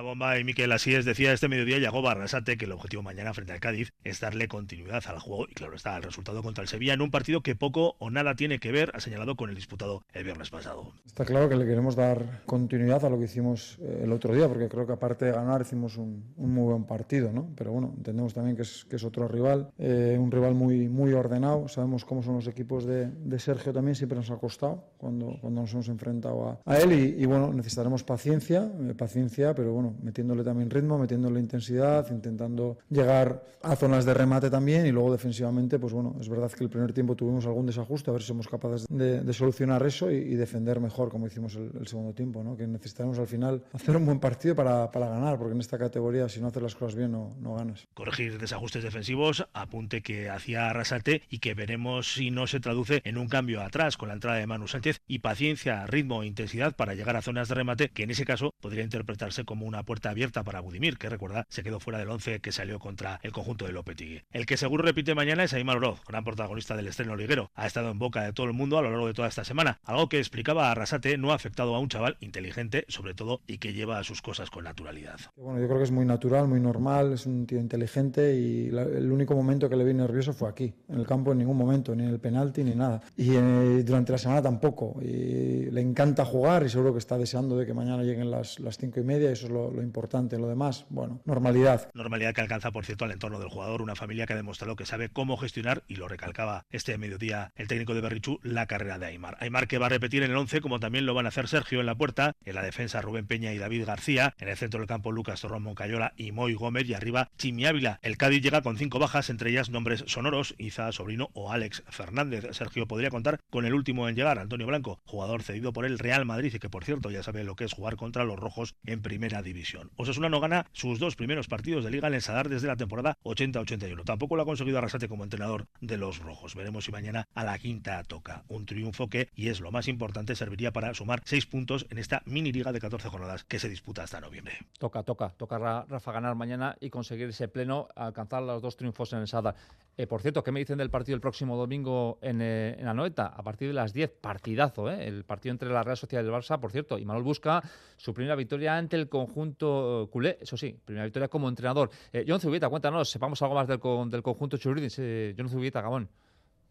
bomba 0.00 0.38
y 0.38 0.44
Miquel 0.44 0.72
así 0.72 0.94
es, 0.94 1.04
decía 1.04 1.32
este 1.32 1.48
mediodía 1.48 1.78
Yago 1.78 2.02
Barrasate 2.02 2.56
que 2.56 2.64
el 2.64 2.72
objetivo 2.72 3.02
mañana 3.02 3.32
frente 3.34 3.52
al 3.52 3.60
Cádiz 3.60 3.92
es 4.04 4.20
darle 4.20 4.48
continuidad 4.48 5.02
al 5.06 5.18
juego 5.18 5.46
y 5.48 5.54
claro 5.54 5.74
está 5.74 5.96
el 5.96 6.02
resultado 6.02 6.42
contra 6.42 6.62
el 6.62 6.68
Sevilla 6.68 6.94
en 6.94 7.00
un 7.00 7.10
partido 7.10 7.42
que 7.42 7.54
poco 7.54 7.96
o 7.98 8.10
nada 8.10 8.34
tiene 8.34 8.58
que 8.58 8.72
ver, 8.72 8.90
ha 8.94 9.00
señalado 9.00 9.36
con 9.36 9.50
el 9.50 9.56
disputado 9.56 10.02
el 10.12 10.24
viernes 10.24 10.50
pasado. 10.50 10.92
Está 11.06 11.24
claro 11.24 11.48
que 11.48 11.56
le 11.56 11.66
queremos 11.66 11.96
dar 11.96 12.42
continuidad 12.46 13.04
a 13.04 13.10
lo 13.10 13.18
que 13.18 13.24
hicimos 13.24 13.78
eh, 13.80 14.02
el 14.04 14.12
otro 14.12 14.34
día, 14.34 14.48
porque 14.48 14.68
creo 14.68 14.86
que 14.86 14.92
aparte 14.92 15.26
de 15.26 15.32
ganar 15.32 15.62
hicimos 15.62 15.96
un, 15.96 16.24
muy 16.36 16.64
buen 16.64 16.84
partido, 16.84 17.32
¿no? 17.32 17.48
Pero 17.56 17.72
bueno, 17.72 17.94
entendemos 17.96 18.34
también 18.34 18.56
que 18.56 18.62
es, 18.62 18.84
que 18.84 18.96
es 18.96 19.04
otro 19.04 19.28
rival, 19.28 19.70
eh, 19.78 20.16
un 20.18 20.30
rival 20.30 20.54
muy, 20.54 20.88
muy 20.88 21.12
ordenado, 21.12 21.68
sabemos 21.68 22.04
cómo 22.04 22.22
son 22.22 22.34
los 22.34 22.46
equipos 22.46 22.84
de, 22.84 23.06
de 23.06 23.38
Sergio 23.38 23.72
también, 23.72 23.94
siempre 23.94 24.16
nos 24.16 24.30
ha 24.30 24.36
costado 24.36 24.84
cuando, 24.98 25.38
cuando 25.40 25.62
nos 25.62 25.72
hemos 25.72 25.88
enfrentado 25.88 26.60
a, 26.64 26.78
él 26.78 26.92
y, 26.92 27.22
y, 27.22 27.26
bueno, 27.26 27.52
necesitaremos 27.52 28.02
paciencia, 28.02 28.70
eh, 28.80 28.94
paciencia, 28.94 29.54
pero 29.54 29.72
bueno, 29.72 29.85
metiéndole 30.02 30.44
también 30.44 30.70
ritmo, 30.70 30.98
metiéndole 30.98 31.40
intensidad, 31.40 32.10
intentando 32.10 32.78
llegar 32.90 33.42
a 33.62 33.76
zonas 33.76 34.04
de 34.04 34.14
remate 34.14 34.50
también 34.50 34.86
y 34.86 34.92
luego 34.92 35.12
defensivamente, 35.12 35.78
pues 35.78 35.92
bueno, 35.92 36.16
es 36.20 36.28
verdad 36.28 36.50
que 36.50 36.64
el 36.64 36.70
primer 36.70 36.92
tiempo 36.92 37.16
tuvimos 37.16 37.46
algún 37.46 37.66
desajuste, 37.66 38.10
a 38.10 38.12
ver 38.12 38.22
si 38.22 38.28
somos 38.28 38.48
capaces 38.48 38.86
de, 38.88 39.32
solucionar 39.32 39.84
eso 39.84 40.10
y, 40.10 40.34
defender 40.36 40.80
mejor 40.80 41.10
como 41.10 41.26
hicimos 41.26 41.56
el, 41.56 41.86
segundo 41.86 42.12
tiempo, 42.12 42.42
¿no? 42.42 42.56
que 42.56 42.66
necesitamos 42.66 43.18
al 43.18 43.26
final 43.26 43.62
hacer 43.72 43.96
un 43.96 44.06
buen 44.06 44.20
partido 44.20 44.54
para, 44.54 44.90
para, 44.90 45.08
ganar, 45.08 45.38
porque 45.38 45.54
en 45.54 45.60
esta 45.60 45.78
categoría 45.78 46.28
si 46.28 46.40
no 46.40 46.48
haces 46.48 46.62
las 46.62 46.74
cosas 46.74 46.94
bien 46.94 47.12
no, 47.12 47.30
no 47.40 47.54
ganas. 47.54 47.86
Corregir 47.94 48.38
desajustes 48.38 48.82
defensivos, 48.82 49.46
apunte 49.52 50.02
que 50.02 50.30
hacía 50.30 50.70
Arrasate 50.70 51.22
y 51.28 51.38
que 51.38 51.54
veremos 51.54 52.14
si 52.14 52.30
no 52.30 52.46
se 52.46 52.60
traduce 52.60 53.02
en 53.04 53.18
un 53.18 53.28
cambio 53.28 53.62
atrás 53.62 53.96
con 53.96 54.08
la 54.08 54.14
entrada 54.14 54.38
de 54.38 54.46
Manu 54.46 54.68
Sánchez 54.68 55.00
y 55.06 55.18
paciencia, 55.18 55.86
ritmo 55.86 56.22
e 56.22 56.26
intensidad 56.26 56.74
para 56.76 56.94
llegar 56.94 57.16
a 57.16 57.22
zonas 57.22 57.48
de 57.48 57.54
remate 57.54 57.88
que 57.88 58.04
en 58.04 58.10
ese 58.10 58.24
caso 58.24 58.54
podría 58.60 58.84
interpretarse 58.84 59.44
como 59.44 59.65
una 59.66 59.82
puerta 59.82 60.10
abierta 60.10 60.44
para 60.44 60.60
Budimir, 60.60 60.98
que 60.98 61.08
recuerda 61.08 61.46
se 61.48 61.62
quedó 61.62 61.80
fuera 61.80 61.98
del 61.98 62.10
11 62.10 62.40
que 62.40 62.52
salió 62.52 62.78
contra 62.78 63.20
el 63.22 63.32
conjunto 63.32 63.66
de 63.66 63.72
Lopetegui. 63.72 64.22
El 64.30 64.46
que 64.46 64.56
seguro 64.56 64.82
repite 64.82 65.14
mañana 65.14 65.44
es 65.44 65.52
Aymar 65.52 65.78
Oroz, 65.78 66.00
gran 66.06 66.24
protagonista 66.24 66.76
del 66.76 66.88
estreno 66.88 67.16
liguero. 67.16 67.50
Ha 67.54 67.66
estado 67.66 67.90
en 67.90 67.98
boca 67.98 68.22
de 68.22 68.32
todo 68.32 68.46
el 68.46 68.52
mundo 68.52 68.78
a 68.78 68.82
lo 68.82 68.90
largo 68.90 69.06
de 69.06 69.14
toda 69.14 69.28
esta 69.28 69.44
semana, 69.44 69.80
algo 69.84 70.08
que 70.08 70.18
explicaba 70.18 70.68
a 70.68 70.72
Arrasate 70.72 71.18
no 71.18 71.32
ha 71.32 71.34
afectado 71.34 71.74
a 71.74 71.80
un 71.80 71.88
chaval 71.88 72.16
inteligente, 72.20 72.84
sobre 72.88 73.14
todo, 73.14 73.40
y 73.46 73.58
que 73.58 73.72
lleva 73.72 73.98
a 73.98 74.04
sus 74.04 74.22
cosas 74.22 74.50
con 74.50 74.64
naturalidad. 74.64 75.18
Bueno, 75.36 75.60
yo 75.60 75.66
creo 75.66 75.78
que 75.78 75.84
es 75.84 75.90
muy 75.90 76.04
natural, 76.04 76.48
muy 76.48 76.60
normal, 76.60 77.12
es 77.12 77.26
un 77.26 77.46
tío 77.46 77.58
inteligente 77.58 78.34
y 78.34 78.68
el 78.68 79.10
único 79.10 79.34
momento 79.34 79.68
que 79.68 79.76
le 79.76 79.84
vi 79.84 79.94
nervioso 79.94 80.32
fue 80.32 80.48
aquí, 80.48 80.72
en 80.88 80.98
el 80.98 81.06
campo 81.06 81.32
en 81.32 81.38
ningún 81.38 81.56
momento, 81.56 81.94
ni 81.94 82.04
en 82.04 82.10
el 82.10 82.20
penalti 82.20 82.64
ni 82.64 82.74
nada. 82.74 83.02
Y 83.16 83.34
eh, 83.34 83.82
durante 83.84 84.12
la 84.12 84.18
semana 84.18 84.42
tampoco. 84.42 84.96
Y 85.00 85.70
le 85.70 85.80
encanta 85.80 86.24
jugar 86.24 86.64
y 86.64 86.68
seguro 86.68 86.92
que 86.92 86.98
está 86.98 87.18
deseando 87.18 87.56
de 87.56 87.66
que 87.66 87.74
mañana 87.74 88.02
lleguen 88.02 88.30
las, 88.30 88.60
las 88.60 88.78
cinco 88.78 89.00
y 89.00 89.04
media 89.04 89.30
y 89.30 89.32
eso 89.32 89.46
es 89.46 89.52
lo 89.52 89.55
lo, 89.56 89.82
importante. 89.82 90.38
Lo 90.38 90.48
demás, 90.48 90.86
bueno, 90.90 91.20
normalidad. 91.24 91.90
Normalidad 91.94 92.34
que 92.34 92.40
alcanza, 92.40 92.70
por 92.70 92.84
cierto, 92.84 93.04
al 93.04 93.12
entorno 93.12 93.38
del 93.38 93.48
jugador, 93.48 93.82
una 93.82 93.96
familia 93.96 94.26
que 94.26 94.32
ha 94.32 94.36
demostrado 94.36 94.76
que 94.76 94.86
sabe 94.86 95.08
cómo 95.08 95.36
gestionar, 95.36 95.82
y 95.88 95.96
lo 95.96 96.08
recalcaba 96.08 96.64
este 96.70 96.96
mediodía 96.98 97.52
el 97.56 97.68
técnico 97.68 97.94
de 97.94 98.00
Berrichú, 98.00 98.38
la 98.42 98.66
carrera 98.66 98.98
de 98.98 99.06
Aymar. 99.06 99.36
Aymar 99.40 99.68
que 99.68 99.78
va 99.78 99.86
a 99.86 99.90
repetir 99.90 100.22
en 100.22 100.30
el 100.30 100.36
11, 100.36 100.60
como 100.60 100.80
también 100.80 101.06
lo 101.06 101.14
van 101.14 101.26
a 101.26 101.30
hacer 101.30 101.48
Sergio 101.48 101.80
en 101.80 101.86
la 101.86 101.94
puerta, 101.94 102.34
en 102.44 102.54
la 102.54 102.62
defensa 102.62 103.00
Rubén 103.00 103.26
Peña 103.26 103.52
y 103.52 103.58
David 103.58 103.84
García, 103.84 104.34
en 104.38 104.48
el 104.48 104.56
centro 104.56 104.80
del 104.80 104.88
campo 104.88 105.12
Lucas 105.12 105.40
Torrón 105.40 105.62
Moncayola 105.62 106.12
y 106.16 106.32
Moy 106.32 106.54
Gómez, 106.54 106.88
y 106.88 106.94
arriba 106.94 107.30
Chimi 107.38 107.66
Ávila. 107.66 107.98
El 108.02 108.16
Cádiz 108.16 108.42
llega 108.42 108.62
con 108.62 108.76
cinco 108.76 108.98
bajas, 108.98 109.30
entre 109.30 109.50
ellas 109.50 109.70
nombres 109.70 110.04
sonoros, 110.06 110.54
Iza 110.58 110.90
Sobrino 110.92 111.30
o 111.32 111.52
Alex 111.52 111.82
Fernández. 111.88 112.46
Sergio 112.52 112.86
podría 112.86 113.10
contar 113.10 113.40
con 113.50 113.64
el 113.64 113.74
último 113.74 114.08
en 114.08 114.16
llegar, 114.16 114.38
Antonio 114.38 114.66
Blanco, 114.66 115.00
jugador 115.04 115.42
cedido 115.42 115.72
por 115.72 115.84
el 115.84 115.98
Real 115.98 116.24
Madrid 116.24 116.54
y 116.54 116.58
que 116.58 116.68
por 116.68 116.84
cierto 116.84 117.10
ya 117.10 117.22
sabe 117.22 117.44
lo 117.44 117.56
que 117.56 117.64
es 117.64 117.72
jugar 117.72 117.96
contra 117.96 118.24
los 118.24 118.38
rojos 118.38 118.74
en 118.84 119.02
primera 119.02 119.42
división. 119.46 119.90
Osasuna 119.96 120.28
no 120.28 120.40
gana 120.40 120.66
sus 120.72 120.98
dos 120.98 121.16
primeros 121.16 121.48
partidos 121.48 121.84
de 121.84 121.90
liga 121.90 122.08
en 122.08 122.14
el 122.14 122.22
Sadar 122.22 122.50
desde 122.50 122.66
la 122.66 122.76
temporada 122.76 123.16
80-81. 123.24 124.04
Tampoco 124.04 124.36
lo 124.36 124.42
ha 124.42 124.44
conseguido 124.44 124.76
Arrasate 124.76 125.08
como 125.08 125.24
entrenador 125.24 125.66
de 125.80 125.96
los 125.96 126.18
rojos. 126.18 126.54
Veremos 126.54 126.84
si 126.84 126.92
mañana 126.92 127.26
a 127.34 127.44
la 127.44 127.58
quinta 127.58 128.02
toca. 128.04 128.44
Un 128.48 128.66
triunfo 128.66 129.08
que, 129.08 129.28
y 129.34 129.48
es 129.48 129.60
lo 129.60 129.72
más 129.72 129.88
importante, 129.88 130.34
serviría 130.34 130.72
para 130.72 130.92
sumar 130.92 131.22
seis 131.24 131.46
puntos 131.46 131.86
en 131.90 131.98
esta 131.98 132.22
mini 132.26 132.52
liga 132.52 132.72
de 132.72 132.80
14 132.80 133.08
jornadas 133.08 133.44
que 133.44 133.58
se 133.58 133.68
disputa 133.68 134.02
hasta 134.02 134.20
noviembre. 134.20 134.58
Toca, 134.78 135.02
toca, 135.02 135.30
toca 135.30 135.84
Rafa 135.88 136.12
ganar 136.12 136.34
mañana 136.34 136.76
y 136.80 136.90
conseguir 136.90 137.28
ese 137.28 137.48
pleno, 137.48 137.88
alcanzar 137.94 138.42
los 138.42 138.60
dos 138.60 138.76
triunfos 138.76 139.12
en 139.12 139.20
el 139.20 139.28
Sadar. 139.28 139.54
Eh, 139.98 140.06
por 140.06 140.20
cierto, 140.20 140.44
¿qué 140.44 140.52
me 140.52 140.60
dicen 140.60 140.76
del 140.76 140.90
partido 140.90 141.14
el 141.14 141.22
próximo 141.22 141.56
domingo 141.56 142.18
en, 142.20 142.42
eh, 142.42 142.76
en 142.78 142.86
Anoeta? 142.86 143.26
A 143.26 143.42
partir 143.42 143.68
de 143.68 143.74
las 143.74 143.94
10, 143.94 144.10
partidazo, 144.20 144.90
¿eh? 144.90 145.08
El 145.08 145.24
partido 145.24 145.52
entre 145.52 145.70
la 145.70 145.82
Real 145.82 145.96
Sociedad 145.96 146.22
y 146.22 146.26
el 146.26 146.32
Barça, 146.32 146.60
por 146.60 146.70
cierto. 146.70 146.98
Y 146.98 147.06
Manuel 147.06 147.24
busca 147.24 147.62
su 147.96 148.12
primera 148.12 148.34
victoria 148.34 148.76
ante 148.76 148.96
el 148.96 149.08
conjunto 149.08 149.35
eh, 149.36 150.06
culé, 150.10 150.38
eso 150.40 150.56
sí, 150.56 150.78
primera 150.84 151.04
victoria 151.04 151.28
como 151.28 151.48
entrenador. 151.48 151.90
Eh, 152.12 152.24
John 152.26 152.40
Zubieta, 152.40 152.68
cuéntanos, 152.68 153.10
sepamos 153.10 153.40
algo 153.42 153.54
más 153.54 153.68
del, 153.68 153.80
del 154.10 154.22
conjunto 154.22 154.56
Churridis. 154.56 154.98
Eh, 154.98 155.34
John 155.36 155.48
Zubieta, 155.48 155.80
Gabón. 155.80 156.08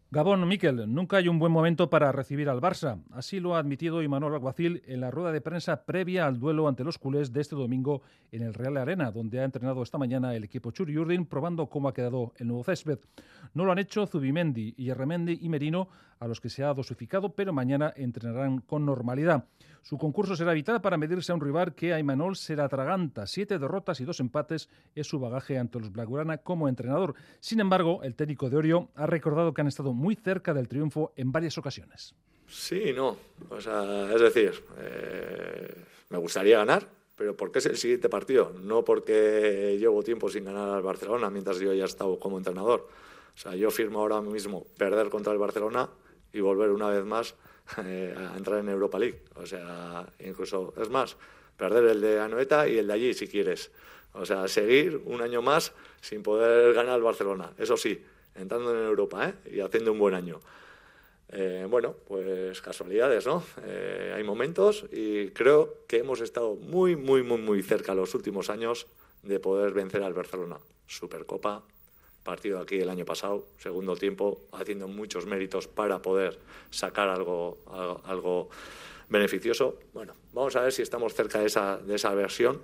Gabón, 0.08 0.46
Miquel, 0.46 0.84
nunca 0.94 1.16
hay 1.16 1.26
un 1.26 1.40
buen 1.40 1.50
momento 1.50 1.90
para 1.90 2.12
recibir 2.12 2.48
al 2.48 2.60
Barça. 2.60 3.02
Así 3.10 3.40
lo 3.40 3.56
ha 3.56 3.58
admitido 3.58 4.02
Imanol 4.02 4.34
Alguacil 4.34 4.80
en 4.86 5.00
la 5.00 5.10
rueda 5.10 5.32
de 5.32 5.40
prensa 5.40 5.84
previa 5.84 6.26
al 6.26 6.38
duelo 6.38 6.68
ante 6.68 6.84
los 6.84 6.96
culés 6.96 7.32
de 7.32 7.40
este 7.40 7.56
domingo 7.56 8.02
en 8.30 8.42
el 8.42 8.54
Real 8.54 8.76
Arena, 8.76 9.10
donde 9.10 9.40
ha 9.40 9.44
entrenado 9.44 9.82
esta 9.82 9.98
mañana 9.98 10.32
el 10.36 10.44
equipo 10.44 10.70
Churi 10.70 10.96
Urdin, 10.96 11.26
probando 11.26 11.66
cómo 11.66 11.88
ha 11.88 11.92
quedado 11.92 12.32
el 12.36 12.46
nuevo 12.46 12.62
césped. 12.62 13.00
No 13.52 13.64
lo 13.64 13.72
han 13.72 13.80
hecho 13.80 14.06
Zubimendi, 14.06 14.74
Yerremendi 14.76 15.40
y 15.42 15.48
Merino, 15.48 15.88
a 16.18 16.28
los 16.28 16.40
que 16.40 16.48
se 16.48 16.64
ha 16.64 16.72
dosificado, 16.74 17.34
pero 17.34 17.52
mañana 17.52 17.92
entrenarán 17.96 18.60
con 18.60 18.84
normalidad. 18.84 19.44
Su 19.82 19.98
concurso 19.98 20.34
será 20.34 20.52
vital 20.52 20.80
para 20.80 20.96
medirse 20.96 21.30
a 21.30 21.36
un 21.36 21.40
rival 21.40 21.74
que 21.74 21.94
a 21.94 22.00
Imanol 22.00 22.34
será 22.34 22.64
atraganta. 22.64 23.26
Siete 23.26 23.58
derrotas 23.58 24.00
y 24.00 24.04
dos 24.04 24.18
empates 24.18 24.68
es 24.96 25.06
su 25.06 25.20
bagaje 25.20 25.58
ante 25.58 25.78
los 25.78 25.92
Blaugrana 25.92 26.38
como 26.38 26.68
entrenador. 26.68 27.14
Sin 27.38 27.60
embargo, 27.60 28.00
el 28.02 28.16
técnico 28.16 28.50
de 28.50 28.56
Orio 28.56 28.88
ha 28.96 29.06
recordado 29.06 29.54
que 29.54 29.60
han 29.60 29.68
estado 29.68 29.92
muy 29.92 30.16
cerca 30.16 30.52
del 30.54 30.66
triunfo 30.66 31.12
en 31.14 31.30
varias 31.30 31.56
ocasiones. 31.56 32.16
Sí, 32.48 32.92
no. 32.94 33.16
O 33.48 33.60
sea, 33.60 34.12
es 34.12 34.20
decir, 34.20 34.54
eh, 34.78 35.74
me 36.10 36.18
gustaría 36.18 36.58
ganar, 36.58 36.88
pero 37.16 37.36
porque 37.36 37.60
es 37.60 37.66
el 37.66 37.76
siguiente 37.76 38.08
partido, 38.08 38.52
no 38.62 38.84
porque 38.84 39.76
llevo 39.78 40.02
tiempo 40.02 40.28
sin 40.28 40.44
ganar 40.44 40.68
al 40.68 40.82
Barcelona 40.82 41.30
mientras 41.30 41.58
yo 41.60 41.72
ya 41.72 41.84
he 41.84 41.86
estado 41.86 42.18
como 42.18 42.38
entrenador. 42.38 42.88
O 43.34 43.38
sea, 43.38 43.54
yo 43.54 43.70
firmo 43.70 44.00
ahora 44.00 44.20
mismo 44.20 44.66
perder 44.76 45.10
contra 45.10 45.32
el 45.32 45.38
Barcelona 45.38 45.88
y 46.36 46.40
volver 46.40 46.70
una 46.70 46.88
vez 46.88 47.04
más 47.04 47.34
eh, 47.84 48.14
a 48.16 48.36
entrar 48.36 48.60
en 48.60 48.68
Europa 48.68 48.98
League. 48.98 49.22
O 49.34 49.46
sea, 49.46 50.06
incluso, 50.20 50.74
es 50.80 50.90
más, 50.90 51.16
perder 51.56 51.84
el 51.84 52.00
de 52.00 52.20
Anoeta 52.20 52.68
y 52.68 52.78
el 52.78 52.86
de 52.86 52.92
allí 52.92 53.14
si 53.14 53.26
quieres. 53.26 53.70
O 54.12 54.24
sea, 54.24 54.48
seguir 54.48 55.02
un 55.04 55.20
año 55.20 55.42
más 55.42 55.72
sin 56.00 56.22
poder 56.22 56.72
ganar 56.74 56.94
al 56.94 57.02
Barcelona. 57.02 57.52
Eso 57.58 57.76
sí, 57.76 58.02
entrando 58.34 58.70
en 58.70 58.86
Europa 58.86 59.28
¿eh? 59.28 59.56
y 59.56 59.60
haciendo 59.60 59.92
un 59.92 59.98
buen 59.98 60.14
año. 60.14 60.40
Eh, 61.28 61.66
bueno, 61.68 61.94
pues 62.06 62.60
casualidades, 62.62 63.26
¿no? 63.26 63.42
Eh, 63.64 64.12
hay 64.16 64.22
momentos 64.22 64.86
y 64.92 65.30
creo 65.30 65.78
que 65.88 65.98
hemos 65.98 66.20
estado 66.20 66.54
muy, 66.54 66.94
muy, 66.94 67.22
muy, 67.22 67.38
muy 67.38 67.62
cerca 67.62 67.94
los 67.94 68.14
últimos 68.14 68.48
años 68.48 68.86
de 69.22 69.40
poder 69.40 69.72
vencer 69.72 70.02
al 70.02 70.14
Barcelona. 70.14 70.58
Supercopa, 70.86 71.64
partido 72.26 72.58
aquí 72.60 72.76
el 72.76 72.90
año 72.90 73.04
pasado, 73.04 73.46
segundo 73.58 73.96
tiempo, 73.96 74.42
haciendo 74.52 74.88
muchos 74.88 75.24
méritos 75.24 75.68
para 75.68 76.02
poder 76.02 76.38
sacar 76.70 77.08
algo, 77.08 77.56
algo, 78.04 78.50
beneficioso. 79.08 79.78
Bueno, 79.94 80.14
vamos 80.32 80.56
a 80.56 80.62
ver 80.62 80.72
si 80.72 80.82
estamos 80.82 81.14
cerca 81.14 81.38
de 81.38 81.46
esa, 81.46 81.78
de 81.78 81.94
esa 81.94 82.12
versión. 82.14 82.60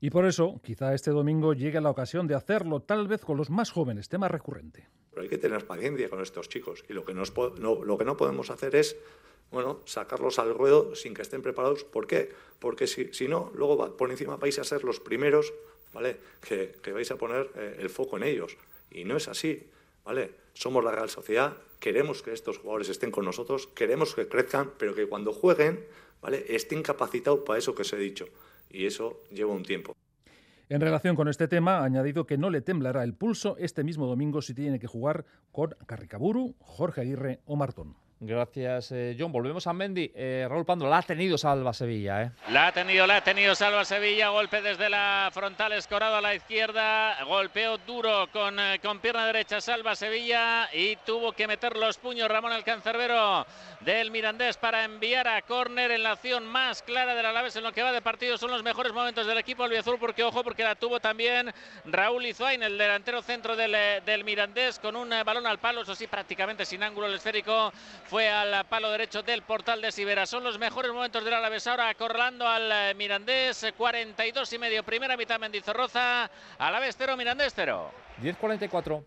Y 0.00 0.10
por 0.10 0.26
eso, 0.26 0.60
quizá 0.62 0.92
este 0.92 1.10
domingo 1.10 1.54
llegue 1.54 1.80
la 1.80 1.88
ocasión 1.88 2.26
de 2.26 2.34
hacerlo, 2.34 2.80
tal 2.80 3.08
vez 3.08 3.24
con 3.24 3.38
los 3.38 3.48
más 3.48 3.70
jóvenes, 3.70 4.08
tema 4.08 4.28
recurrente. 4.28 4.86
Pero 5.10 5.22
hay 5.22 5.28
que 5.28 5.38
tener 5.38 5.66
paciencia 5.66 6.10
con 6.10 6.20
estos 6.20 6.48
chicos. 6.48 6.84
Y 6.88 6.92
lo 6.92 7.04
que, 7.04 7.14
nos, 7.14 7.32
no, 7.58 7.82
lo 7.82 7.96
que 7.96 8.04
no 8.04 8.16
podemos 8.16 8.50
hacer 8.50 8.76
es 8.76 8.96
bueno, 9.50 9.80
sacarlos 9.84 10.38
al 10.38 10.54
ruedo 10.54 10.94
sin 10.94 11.14
que 11.14 11.22
estén 11.22 11.40
preparados. 11.40 11.84
¿Por 11.84 12.06
qué? 12.06 12.30
Porque 12.58 12.86
si, 12.86 13.12
si 13.14 13.28
no, 13.28 13.50
luego 13.54 13.96
por 13.96 14.10
encima 14.10 14.36
vais 14.36 14.58
a 14.58 14.64
ser 14.64 14.84
los 14.84 15.00
primeros 15.00 15.52
¿vale? 15.92 16.16
que, 16.46 16.74
que 16.82 16.92
vais 16.92 17.10
a 17.10 17.16
poner 17.16 17.50
eh, 17.56 17.76
el 17.78 17.88
foco 17.88 18.16
en 18.16 18.24
ellos. 18.24 18.56
Y 18.94 19.04
no 19.04 19.16
es 19.16 19.28
así, 19.28 19.70
¿vale? 20.04 20.30
Somos 20.52 20.84
la 20.84 20.92
Real 20.92 21.08
Sociedad, 21.08 21.56
queremos 21.80 22.22
que 22.22 22.32
estos 22.32 22.58
jugadores 22.58 22.88
estén 22.88 23.10
con 23.10 23.24
nosotros, 23.24 23.66
queremos 23.68 24.14
que 24.14 24.28
crezcan, 24.28 24.72
pero 24.78 24.94
que 24.94 25.08
cuando 25.08 25.32
jueguen, 25.32 25.84
¿vale? 26.20 26.44
Estén 26.48 26.82
capacitados 26.82 27.40
para 27.40 27.58
eso 27.58 27.74
que 27.74 27.82
os 27.82 27.92
he 27.92 27.96
dicho. 27.96 28.26
Y 28.70 28.86
eso 28.86 29.20
lleva 29.30 29.52
un 29.52 29.64
tiempo. 29.64 29.94
En 30.68 30.80
relación 30.80 31.16
con 31.16 31.28
este 31.28 31.48
tema, 31.48 31.80
ha 31.80 31.84
añadido 31.84 32.26
que 32.26 32.38
no 32.38 32.48
le 32.48 32.62
temblará 32.62 33.04
el 33.04 33.14
pulso 33.14 33.56
este 33.58 33.84
mismo 33.84 34.06
domingo 34.06 34.40
si 34.40 34.54
tiene 34.54 34.78
que 34.78 34.86
jugar 34.86 35.26
con 35.50 35.76
Carricaburu, 35.86 36.54
Jorge 36.60 37.02
Aguirre 37.02 37.40
o 37.44 37.56
Martón. 37.56 37.96
Gracias, 38.24 38.92
eh, 38.92 39.16
John. 39.18 39.32
Volvemos 39.32 39.66
a 39.66 39.72
Mendy. 39.72 40.12
Eh, 40.14 40.46
Raúl 40.48 40.64
Pando, 40.64 40.88
la 40.88 40.98
ha 40.98 41.02
tenido 41.02 41.36
Salva 41.36 41.72
Sevilla. 41.72 42.22
¿eh? 42.22 42.30
La 42.50 42.68
ha 42.68 42.72
tenido, 42.72 43.04
la 43.04 43.16
ha 43.16 43.24
tenido 43.24 43.56
Salva 43.56 43.84
Sevilla. 43.84 44.28
Golpe 44.28 44.62
desde 44.62 44.88
la 44.88 45.28
frontal, 45.32 45.72
escorado 45.72 46.14
a 46.14 46.20
la 46.20 46.32
izquierda. 46.32 47.24
Golpeó 47.24 47.78
duro 47.78 48.28
con, 48.32 48.60
eh, 48.60 48.78
con 48.80 49.00
pierna 49.00 49.26
derecha 49.26 49.60
Salva 49.60 49.96
Sevilla 49.96 50.68
y 50.72 50.94
tuvo 51.04 51.32
que 51.32 51.48
meter 51.48 51.76
los 51.76 51.98
puños 51.98 52.28
Ramón 52.28 52.52
el 52.52 52.62
cancerbero 52.62 53.44
del 53.80 54.12
Mirandés 54.12 54.56
para 54.56 54.84
enviar 54.84 55.26
a 55.26 55.42
córner 55.42 55.90
en 55.90 56.04
la 56.04 56.12
acción 56.12 56.46
más 56.46 56.80
clara 56.84 57.16
del 57.16 57.26
Alavés 57.26 57.56
en 57.56 57.64
lo 57.64 57.72
que 57.72 57.82
va 57.82 57.90
de 57.90 58.02
partido. 58.02 58.38
Son 58.38 58.52
los 58.52 58.62
mejores 58.62 58.92
momentos 58.92 59.26
del 59.26 59.38
equipo 59.38 59.64
albiazul 59.64 59.98
porque, 59.98 60.22
ojo, 60.22 60.44
porque 60.44 60.62
la 60.62 60.76
tuvo 60.76 61.00
también 61.00 61.52
Raúl 61.86 62.24
Izuain, 62.24 62.62
el 62.62 62.78
delantero 62.78 63.20
centro 63.20 63.56
del, 63.56 63.74
del 64.06 64.22
Mirandés, 64.22 64.78
con 64.78 64.94
un 64.94 65.10
balón 65.26 65.48
al 65.48 65.58
palo, 65.58 65.82
eso 65.82 65.96
sí, 65.96 66.06
prácticamente 66.06 66.64
sin 66.64 66.84
ángulo 66.84 67.08
el 67.08 67.14
esférico 67.14 67.72
fue 68.12 68.28
al 68.28 68.66
palo 68.66 68.90
derecho 68.90 69.22
del 69.22 69.40
portal 69.40 69.80
de 69.80 69.90
Sibera. 69.90 70.26
Son 70.26 70.44
los 70.44 70.58
mejores 70.58 70.92
momentos 70.92 71.24
del 71.24 71.32
Alavés 71.32 71.66
ahora 71.66 71.88
acorralando 71.88 72.46
al 72.46 72.70
eh, 72.70 72.94
Mirandés. 72.94 73.72
42 73.74 74.52
y 74.52 74.58
medio, 74.58 74.82
primera 74.82 75.16
mitad 75.16 75.40
Mendizorroza. 75.40 76.30
Alavés 76.58 76.94
0, 76.98 77.16
Mirandés 77.16 77.54
0. 77.56 77.90
10-44. 78.20 79.02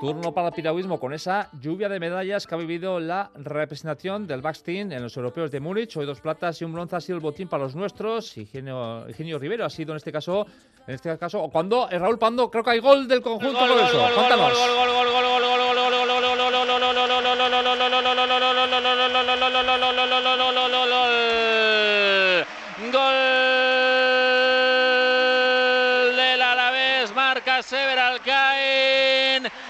Turno 0.00 0.34
para 0.34 0.48
el 0.48 0.54
piragüismo 0.54 1.00
con 1.00 1.14
esa 1.14 1.48
lluvia 1.58 1.88
de 1.88 1.98
medallas 1.98 2.46
que 2.46 2.54
ha 2.54 2.58
vivido 2.58 3.00
la 3.00 3.30
representación 3.34 4.26
del 4.26 4.42
Backstein 4.42 4.92
en 4.92 5.02
los 5.02 5.16
europeos 5.16 5.50
de 5.50 5.58
Múnich. 5.58 5.96
Hoy 5.96 6.04
dos 6.04 6.20
platas 6.20 6.60
y 6.60 6.66
un 6.66 6.74
bronce 6.74 6.96
ha 6.96 7.00
sido 7.00 7.16
el 7.16 7.22
botín 7.22 7.48
para 7.48 7.64
los 7.64 7.74
nuestros. 7.74 8.36
Eugenio, 8.36 9.08
Eugenio 9.08 9.38
Rivero 9.38 9.64
ha 9.64 9.70
sido 9.70 9.92
en 9.92 9.96
este 9.96 10.12
caso, 10.12 10.46
en 10.86 10.96
este 10.96 11.16
caso, 11.16 11.48
cuando 11.50 11.88
Raúl 11.90 12.18
Pando, 12.18 12.50
creo 12.50 12.62
que 12.62 12.70
hay 12.70 12.80
gol 12.80 13.08
del 13.08 13.22
conjunto 13.22 13.58
gol, 13.58 13.68
gol, 13.70 13.78
gol, 13.78 14.14
Cuéntanos. 14.14 14.52
Gol 14.52 15.35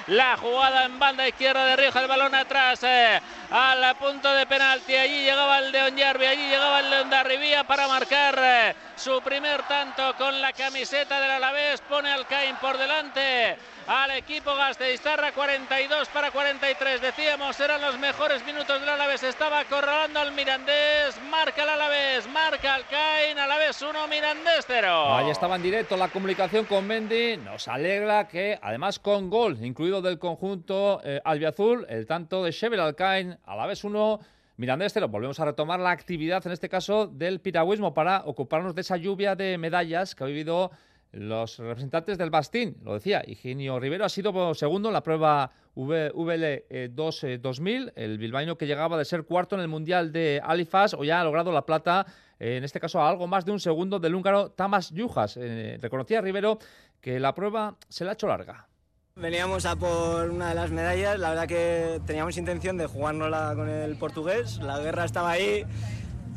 La 0.08 0.36
jugada 0.36 0.84
en 0.84 1.00
banda 1.00 1.26
izquierda 1.26 1.64
de 1.64 1.74
Rioja, 1.74 2.00
el 2.00 2.06
balón 2.06 2.32
atrás 2.32 2.80
eh, 2.84 3.20
al 3.50 3.96
punto 3.96 4.32
de 4.32 4.46
penalti. 4.46 4.94
Allí 4.94 5.24
llegaba 5.24 5.58
el 5.58 5.72
de 5.72 5.82
Onyarbi, 5.82 6.26
allí 6.26 6.48
llegaba 6.48 6.78
el 6.78 6.90
de 6.90 7.00
Ondarribía 7.00 7.64
para 7.64 7.88
marcar 7.88 8.38
eh, 8.40 8.74
su 9.06 9.22
primer 9.22 9.62
tanto 9.68 10.02
con 10.18 10.40
la 10.40 10.52
camiseta 10.52 11.20
del 11.20 11.30
Alavés, 11.30 11.80
pone 11.82 12.10
al 12.10 12.26
Caín 12.26 12.56
por 12.60 12.76
delante 12.76 13.56
al 13.86 14.10
equipo 14.10 14.56
Gasteiztarra, 14.56 15.30
42 15.30 16.08
para 16.08 16.32
43, 16.32 17.00
decíamos 17.00 17.60
eran 17.60 17.80
los 17.82 17.96
mejores 18.00 18.44
minutos 18.44 18.80
del 18.80 18.88
Alavés, 18.88 19.22
estaba 19.22 19.60
acorralando 19.60 20.18
al 20.18 20.32
Mirandés, 20.32 21.20
marca 21.30 21.62
el 21.62 21.68
Alavés, 21.68 22.28
marca 22.30 22.74
al 22.74 22.84
Caín, 22.88 23.38
Alavés 23.38 23.80
1, 23.80 24.08
Mirandés 24.08 24.64
0. 24.66 25.14
Ahí 25.14 25.30
estaba 25.30 25.54
en 25.54 25.62
directo 25.62 25.96
la 25.96 26.08
comunicación 26.08 26.64
con 26.64 26.84
Mendy, 26.84 27.36
nos 27.36 27.68
alegra 27.68 28.26
que 28.26 28.58
además 28.60 28.98
con 28.98 29.30
gol, 29.30 29.64
incluido 29.64 30.02
del 30.02 30.18
conjunto 30.18 31.00
eh, 31.04 31.20
albiazul, 31.24 31.86
el 31.88 32.08
tanto 32.08 32.42
de 32.42 32.50
Shevel 32.50 32.80
Alcain, 32.80 33.38
Alavés 33.44 33.84
1, 33.84 34.18
Miranda 34.58 34.86
Estero, 34.86 35.08
volvemos 35.08 35.38
a 35.38 35.44
retomar 35.44 35.78
la 35.80 35.90
actividad, 35.90 36.46
en 36.46 36.52
este 36.52 36.70
caso 36.70 37.06
del 37.08 37.40
piragüismo, 37.40 37.92
para 37.92 38.22
ocuparnos 38.24 38.74
de 38.74 38.80
esa 38.80 38.96
lluvia 38.96 39.36
de 39.36 39.58
medallas 39.58 40.14
que 40.14 40.24
ha 40.24 40.26
vivido 40.26 40.70
los 41.12 41.58
representantes 41.58 42.16
del 42.16 42.30
Bastín. 42.30 42.78
Lo 42.82 42.94
decía, 42.94 43.22
Higinio 43.26 43.78
Rivero 43.78 44.06
ha 44.06 44.08
sido 44.08 44.54
segundo 44.54 44.88
en 44.88 44.94
la 44.94 45.02
prueba 45.02 45.52
VL2 45.74 47.38
2000, 47.38 47.88
eh, 47.88 47.92
el 47.96 48.16
bilbaíno 48.16 48.56
que 48.56 48.66
llegaba 48.66 48.96
de 48.96 49.04
ser 49.04 49.24
cuarto 49.24 49.56
en 49.56 49.60
el 49.60 49.68
Mundial 49.68 50.10
de 50.10 50.40
Alifaz 50.42 50.94
o 50.94 51.04
ya 51.04 51.20
ha 51.20 51.24
logrado 51.24 51.52
la 51.52 51.66
plata, 51.66 52.06
eh, 52.38 52.56
en 52.56 52.64
este 52.64 52.80
caso 52.80 52.98
a 52.98 53.10
algo 53.10 53.26
más 53.26 53.44
de 53.44 53.52
un 53.52 53.60
segundo 53.60 53.98
del 53.98 54.14
húngaro 54.14 54.52
Tamas 54.52 54.90
Yujas. 54.90 55.36
Eh, 55.36 55.76
reconocía 55.82 56.22
Rivero 56.22 56.58
que 57.02 57.20
la 57.20 57.34
prueba 57.34 57.76
se 57.90 58.04
la 58.04 58.12
ha 58.12 58.14
hecho 58.14 58.26
larga. 58.26 58.68
Veníamos 59.18 59.64
a 59.64 59.76
por 59.76 60.28
una 60.28 60.50
de 60.50 60.54
las 60.54 60.70
medallas, 60.70 61.18
la 61.18 61.30
verdad 61.30 61.48
que 61.48 62.02
teníamos 62.04 62.36
intención 62.36 62.76
de 62.76 62.84
jugárnosla 62.84 63.54
con 63.56 63.66
el 63.66 63.96
portugués, 63.96 64.58
la 64.58 64.78
guerra 64.78 65.06
estaba 65.06 65.30
ahí, 65.30 65.64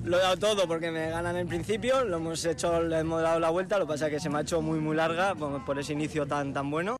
lo 0.05 0.17
he 0.17 0.21
dado 0.21 0.37
todo 0.37 0.65
porque 0.65 0.89
me 0.89 1.09
ganan 1.09 1.35
en 1.35 1.49
principio, 1.49 2.05
lo 2.05 2.15
hemos 2.15 2.45
hecho, 2.45 2.81
le 2.81 2.99
hemos 2.99 3.21
dado 3.21 3.37
la 3.41 3.49
vuelta, 3.49 3.77
lo 3.79 3.85
que 3.85 3.91
pasa 3.91 4.07
es 4.07 4.13
que 4.13 4.19
se 4.21 4.29
me 4.29 4.37
ha 4.37 4.41
hecho 4.43 4.61
muy 4.61 4.79
muy 4.79 4.95
larga 4.95 5.35
por 5.35 5.77
ese 5.77 5.91
inicio 5.91 6.25
tan, 6.25 6.53
tan 6.53 6.71
bueno. 6.71 6.95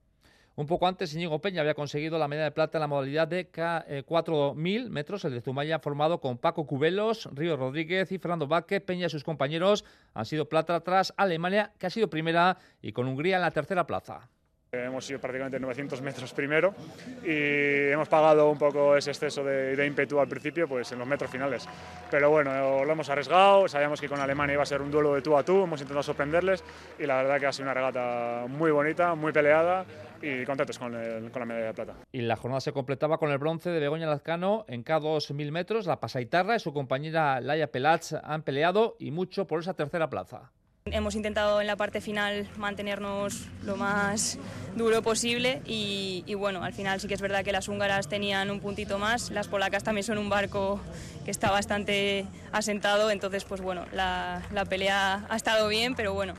Un 0.58 0.68
poco 0.68 0.86
antes, 0.86 1.14
Íñigo 1.14 1.40
Peña 1.40 1.62
había 1.62 1.76
conseguido 1.76 2.20
la 2.20 2.28
medalla 2.28 2.50
de 2.50 2.52
plata 2.52 2.78
en 2.78 2.82
la 2.82 2.88
modalidad 2.88 3.30
de 3.30 3.50
4.000 3.50 4.86
eh, 4.86 4.90
metros, 4.90 5.24
el 5.24 5.32
de 5.32 5.40
Zumaya, 5.40 5.80
formado 5.80 6.20
con 6.20 6.38
Paco 6.38 6.68
Cubelos, 6.68 7.30
Río 7.32 7.56
Rodríguez 7.56 8.12
y 8.12 8.20
Fernando 8.20 8.48
Vázquez. 8.48 8.84
Peña 8.84 9.08
y 9.08 9.10
sus 9.10 9.24
compañeros 9.24 9.86
han 10.14 10.26
sido 10.26 10.50
plata 10.50 10.82
tras 10.82 11.14
Alemania, 11.16 11.72
que 11.80 11.88
ha 11.88 11.90
sido 11.90 12.10
primera, 12.10 12.58
y 12.82 12.92
con 12.92 13.08
Hungría 13.08 13.38
en 13.38 13.44
la 13.44 13.52
tercera 13.52 13.88
plaza. 13.88 14.30
Hemos 14.72 15.04
sido 15.04 15.20
prácticamente 15.20 15.60
900 15.60 16.00
metros 16.04 16.32
primero 16.32 16.76
y 17.24 17.90
hemos 17.92 18.08
pagado 18.08 18.52
un 18.52 18.58
poco 18.60 18.96
ese 18.96 19.10
exceso 19.10 19.44
de, 19.44 19.84
ímpetu 19.84 20.20
al 20.20 20.28
principio 20.28 20.68
pues 20.68 20.92
en 20.92 21.00
los 21.00 21.08
metros 21.08 21.32
finales. 21.32 21.68
Pero 22.12 22.30
bueno, 22.30 22.86
lo 22.86 22.92
hemos 22.92 23.10
arriesgado, 23.10 23.68
sabíamos 23.68 24.00
que 24.00 24.08
con 24.08 24.20
Alemania 24.20 24.54
iba 24.54 24.62
a 24.62 24.68
ser 24.68 24.84
un 24.84 24.92
duelo 24.92 25.16
de 25.16 25.24
tú 25.24 25.36
a 25.36 25.44
tú, 25.44 25.64
hemos 25.64 25.82
intentado 25.82 26.04
sorprenderles 26.04 26.64
y 27.00 27.08
la 27.08 27.16
verdad 27.16 27.40
que 27.40 27.48
ha 27.48 27.52
sido 27.52 27.64
una 27.64 27.74
regata 27.74 28.46
muy 28.48 28.70
bonita, 28.70 29.16
muy 29.16 29.32
peleada 29.32 29.86
y 30.22 30.46
contentos 30.46 30.78
con, 30.78 30.92
con, 31.32 31.40
la 31.40 31.46
medalla 31.46 31.66
de 31.66 31.74
plata. 31.74 31.94
Y 32.12 32.22
la 32.22 32.36
jornada 32.36 32.62
se 32.62 32.72
completaba 32.72 33.18
con 33.18 33.32
el 33.32 33.40
bronce 33.40 33.72
de 33.72 33.80
Begoña 33.80 34.06
Lazcano 34.06 34.66
en 34.68 34.86
K2.000 34.86 35.52
metros. 35.52 35.88
La 35.88 36.00
pasaitarra 36.00 36.58
y 36.58 36.60
su 36.60 36.74
compañera 36.74 37.42
Laia 37.42 37.72
Pelach 37.72 38.14
han 38.24 38.44
peleado 38.44 38.98
y 39.00 39.10
mucho 39.10 39.48
por 39.48 39.62
esa 39.62 39.74
tercera 39.74 40.12
plaza. 40.12 40.52
Hemos 40.94 41.16
intentado 41.16 41.62
en 41.62 41.68
la 41.68 41.76
parte 41.76 42.02
final 42.02 42.48
mantenernos 42.58 43.46
lo 43.64 43.76
más 43.76 44.38
duro 44.76 45.02
posible 45.02 45.62
y, 45.66 46.24
bueno, 46.36 46.64
al 46.64 46.74
final 46.74 47.00
sí 47.00 47.08
que 47.08 47.14
es 47.14 47.22
verdad 47.22 47.44
que 47.44 47.52
las 47.52 47.68
húngaras 47.68 48.08
tenían 48.08 48.50
un 48.52 48.60
puntito 48.60 48.98
más, 48.98 49.32
las 49.32 49.48
polacas 49.48 49.84
también 49.84 50.04
son 50.04 50.18
un 50.18 50.30
barco 50.30 50.80
que 51.26 51.32
está 51.32 51.52
bastante 51.52 52.26
asentado, 52.52 53.12
entonces 53.12 53.44
pues 53.44 53.62
bueno, 53.62 53.86
la, 53.92 54.42
pelea 54.70 55.26
ha 55.30 55.36
estado 55.36 55.68
bien, 55.68 55.96
pero 55.96 56.14
bueno, 56.14 56.34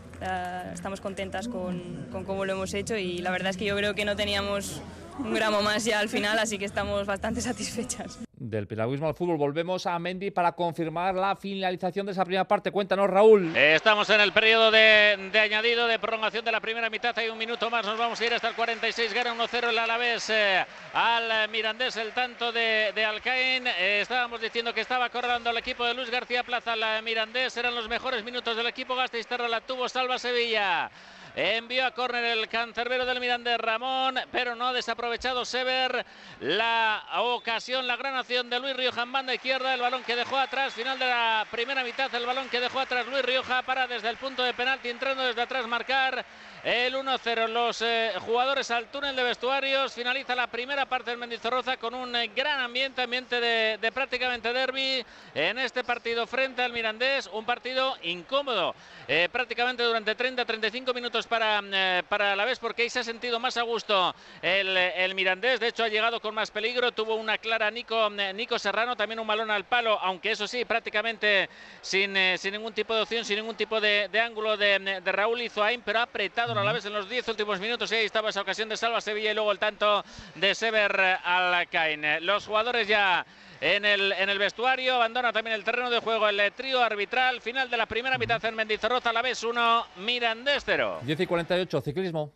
estamos 0.73 1.01
contentas 1.01 1.49
con, 1.49 2.07
con 2.13 2.25
cómo 2.25 2.45
lo 2.45 2.53
hemos 2.53 2.73
hecho 2.75 2.97
y 2.97 3.19
la 3.19 3.31
verdad 3.31 3.51
es 3.51 3.57
que 3.57 3.65
yo 3.65 3.77
creo 3.77 3.95
que 3.95 4.05
no 4.05 4.17
teníamos 4.17 4.81
un 5.19 5.35
gramo 5.35 5.63
más 5.63 5.85
ya 5.85 5.99
al 5.99 6.09
final, 6.09 6.39
así 6.39 6.59
que 6.59 6.65
estamos 6.65 7.07
bastante 7.07 7.41
satisfechas. 7.43 8.19
Del 8.51 8.67
piragüismo 8.67 9.07
al 9.07 9.15
fútbol 9.15 9.37
volvemos 9.37 9.87
a 9.87 9.97
Mendy 10.01 10.33
para 10.33 10.51
confirmar 10.51 11.15
la 11.15 11.37
finalización 11.37 12.05
de 12.07 12.13
esa 12.13 12.25
primera 12.25 12.49
parte. 12.49 12.73
Cuéntanos, 12.73 13.09
Raúl. 13.09 13.57
Estamos 13.57 14.11
en 14.11 14.21
el 14.21 14.33
periodo 14.33 14.73
de, 14.73 15.31
añadido, 15.41 15.87
de 15.87 16.01
prolongación 16.01 16.45
de 16.45 16.51
la 16.51 16.59
primera 16.59 16.91
mitad. 16.91 17.17
Hay 17.17 17.29
un 17.29 17.39
minuto 17.39 17.71
más, 17.71 17.87
nos 17.87 17.97
vamos 17.97 18.21
a 18.21 18.27
ir 18.27 18.35
hasta 18.35 18.49
el 18.49 18.57
46. 18.57 19.15
Gana 19.15 19.37
1-0 19.37 19.69
el 19.69 19.79
Alavés 19.79 20.31
eh, 20.31 20.67
al 20.93 21.49
Mirandés, 21.49 21.97
el 21.97 22.11
tanto 22.11 22.51
de, 22.51 22.93
Alcaín. 23.09 23.69
Eh, 23.69 24.01
estábamos 24.01 24.41
diciendo 24.41 24.75
que 24.75 24.81
estaba 24.81 25.11
corrando 25.11 25.51
el 25.51 25.57
equipo 25.57 25.85
de 25.85 25.95
Luis 25.95 26.11
García 26.11 26.43
Plaza 26.43 26.73
al 26.73 27.05
Mirandés. 27.05 27.57
Eran 27.57 27.77
los 27.77 27.89
mejores 27.89 28.25
minutos 28.25 28.57
del 28.57 28.67
equipo. 28.67 28.97
Gasteizterra 28.97 29.47
la 29.47 29.61
tuvo, 29.61 29.89
salva 29.89 30.19
Sevilla. 30.19 30.91
Envió 31.37 31.87
a 31.87 31.93
córner 31.93 32.25
el 32.25 32.49
cancerbero 32.49 33.07
del 33.07 33.21
Mirandés 33.21 33.59
Ramón, 33.59 34.19
pero 34.33 34.57
no 34.57 34.69
ha 34.69 34.73
desaprovechado 34.73 35.45
Sever 35.45 36.05
la 36.41 37.05
ocasión, 37.19 37.87
la 37.87 37.97
gran 37.97 38.17
acción 38.17 38.51
de 38.51 38.59
Luis 38.59 38.77
Rioja 38.77 39.03
en 39.03 39.13
banda 39.13 39.35
izquierda, 39.35 39.73
el 39.73 39.81
balón 39.81 40.03
que 40.03 40.17
dejó 40.17 40.37
atrás, 40.37 40.75
final 40.75 40.99
de 40.99 41.07
la 41.07 41.47
primera 41.51 41.85
mitad, 41.85 42.13
el 42.15 42.27
balón 42.27 42.49
que 42.49 42.61
dejó 42.61 42.81
atrás 42.81 43.07
Luis 43.07 43.25
Rioja 43.25 43.63
para 43.63 43.87
desde 43.87 44.09
el 44.09 44.17
punto 44.17 44.43
de 44.43 44.55
penalti 44.55 44.89
entrando 44.89 45.23
desde 45.23 45.43
atrás 45.43 45.67
marcar 45.67 46.25
el 46.65 46.95
1-0. 46.95 47.49
Los 47.49 47.83
eh, 47.83 48.13
jugadores 48.21 48.71
al 48.71 48.91
túnel 48.91 49.17
de 49.17 49.23
vestuarios. 49.23 49.93
Finaliza 49.93 50.35
la 50.35 50.47
primera 50.47 50.87
parte 50.87 51.11
del 51.11 51.19
Mendizorroza 51.19 51.77
con 51.77 51.95
un 51.95 52.15
eh, 52.15 52.31
gran 52.35 52.61
ambiente, 52.61 53.03
ambiente 53.03 53.41
de, 53.41 53.93
prácticamente 53.93 54.53
derby 54.53 55.05
en 55.35 55.59
este 55.59 55.85
partido 55.85 56.27
frente 56.27 56.63
al 56.63 56.73
Mirandés. 56.73 57.29
Un 57.33 57.45
partido 57.45 57.97
incómodo, 58.03 58.75
eh, 59.09 59.29
prácticamente 59.33 59.83
durante 59.83 60.17
30-35 60.17 60.95
minutos 60.95 61.20
para, 61.27 61.63
para 62.09 62.37
la 62.37 62.45
vez, 62.45 62.59
porque 62.59 62.83
ahí 62.83 62.91
se 62.91 63.01
ha 63.01 63.05
sentido 63.05 63.41
más 63.41 63.57
a 63.57 63.63
gusto 63.63 64.15
el, 64.43 64.77
el, 64.77 65.15
Mirandés. 65.15 65.61
De 65.61 65.69
hecho, 65.69 65.85
ha 65.85 65.89
llegado 65.89 66.21
con 66.21 66.35
más 66.35 66.51
peligro. 66.51 66.93
Tuvo 66.93 67.15
una 67.15 67.39
clara 67.39 67.71
Nico, 67.71 68.11
Nico 68.35 68.59
Serrano, 68.59 68.97
también 68.97 69.21
un 69.21 69.27
balón 69.27 69.51
al 69.51 69.65
palo, 69.65 69.99
aunque 70.01 70.33
eso 70.33 70.47
sí, 70.47 70.65
prácticamente 70.65 71.49
sin, 71.81 72.17
sin 72.39 72.53
ningún 72.53 72.73
tipo 72.73 72.95
de 72.95 73.03
opción, 73.03 73.25
sin 73.25 73.37
ningún 73.37 73.57
tipo 73.57 73.81
de, 73.81 74.09
de 74.11 74.21
ángulo 74.21 74.57
de, 74.57 75.01
de 75.03 75.13
Raúl 75.13 75.43
Izoain, 75.43 75.83
pero 75.83 76.01
ha 76.01 76.03
apretado 76.03 76.59
a 76.59 76.65
la 76.65 76.73
vez 76.73 76.85
en 76.85 76.93
los 76.93 77.09
10 77.09 77.29
últimos 77.29 77.61
minutos 77.61 77.91
y 77.93 77.97
ahí 77.97 78.05
estaba 78.05 78.31
esa 78.31 78.43
ocasión 78.43 78.69
de 78.69 78.77
Salva 78.77 79.01
Sevilla 79.01 79.31
y 79.31 79.35
luego 79.35 79.53
el 79.53 79.59
tanto 79.59 80.05
de 80.35 80.55
Sever 80.55 81.19
Alcaine. 81.25 82.21
Los 82.21 82.47
jugadores 82.47 82.87
ya 82.87 83.25
en 83.61 83.85
el, 83.85 84.13
en 84.13 84.31
el 84.31 84.39
vestuario, 84.39 84.95
abandona 84.95 85.33
también 85.33 85.55
el 85.55 85.65
terreno 85.65 85.91
de 85.91 86.01
juego 86.01 86.29
el 86.29 86.53
trío 86.53 86.83
arbitral, 86.83 87.41
final 87.41 87.69
de 87.69 87.77
la 87.77 87.87
primera 87.87 88.17
mitad 88.19 88.43
en 88.45 88.55
Mendizorroza, 88.55 89.11
a 89.11 89.13
la 89.13 89.23
vez 89.23 89.45
1, 89.45 89.87
Mirandés 89.99 90.63
0. 90.65 91.01
10 91.03 91.21
y 91.21 91.27
48, 91.27 91.81
ciclismo. 91.83 92.33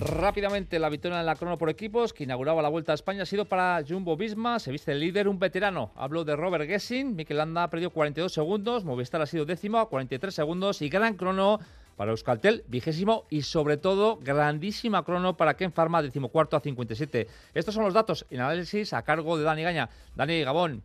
Rápidamente 0.00 0.78
la 0.78 0.88
victoria 0.88 1.20
en 1.20 1.26
la 1.26 1.36
crono 1.36 1.58
por 1.58 1.68
equipos 1.68 2.14
que 2.14 2.24
inauguraba 2.24 2.62
la 2.62 2.70
Vuelta 2.70 2.92
a 2.92 2.94
España 2.94 3.24
ha 3.24 3.26
sido 3.26 3.44
para 3.44 3.82
Jumbo 3.86 4.16
Visma. 4.16 4.58
Se 4.58 4.72
viste 4.72 4.92
el 4.92 5.00
líder, 5.00 5.28
un 5.28 5.38
veterano. 5.38 5.92
Hablo 5.94 6.24
de 6.24 6.36
Robert 6.36 6.66
Gessing. 6.66 7.14
Mikel 7.14 7.36
Landa 7.36 7.64
ha 7.64 7.70
perdido 7.70 7.90
42 7.90 8.32
segundos. 8.32 8.82
Movistar 8.82 9.20
ha 9.20 9.26
sido 9.26 9.44
décimo 9.44 9.78
a 9.78 9.90
43 9.90 10.34
segundos. 10.34 10.80
Y 10.80 10.88
gran 10.88 11.16
crono 11.16 11.60
para 12.00 12.12
Euskaltel, 12.12 12.64
vigésimo. 12.66 13.26
Y 13.28 13.42
sobre 13.42 13.76
todo, 13.76 14.16
grandísima 14.16 15.04
crono 15.04 15.36
para 15.36 15.52
Ken 15.52 15.70
Pharma, 15.70 16.00
decimocuarto 16.00 16.56
a 16.56 16.60
57. 16.60 17.26
Estos 17.52 17.74
son 17.74 17.84
los 17.84 17.92
datos 17.92 18.24
en 18.30 18.40
análisis 18.40 18.94
a 18.94 19.02
cargo 19.02 19.36
de 19.36 19.44
Dani 19.44 19.62
Gaña. 19.62 19.90
Dani 20.16 20.42
Gabón. 20.42 20.82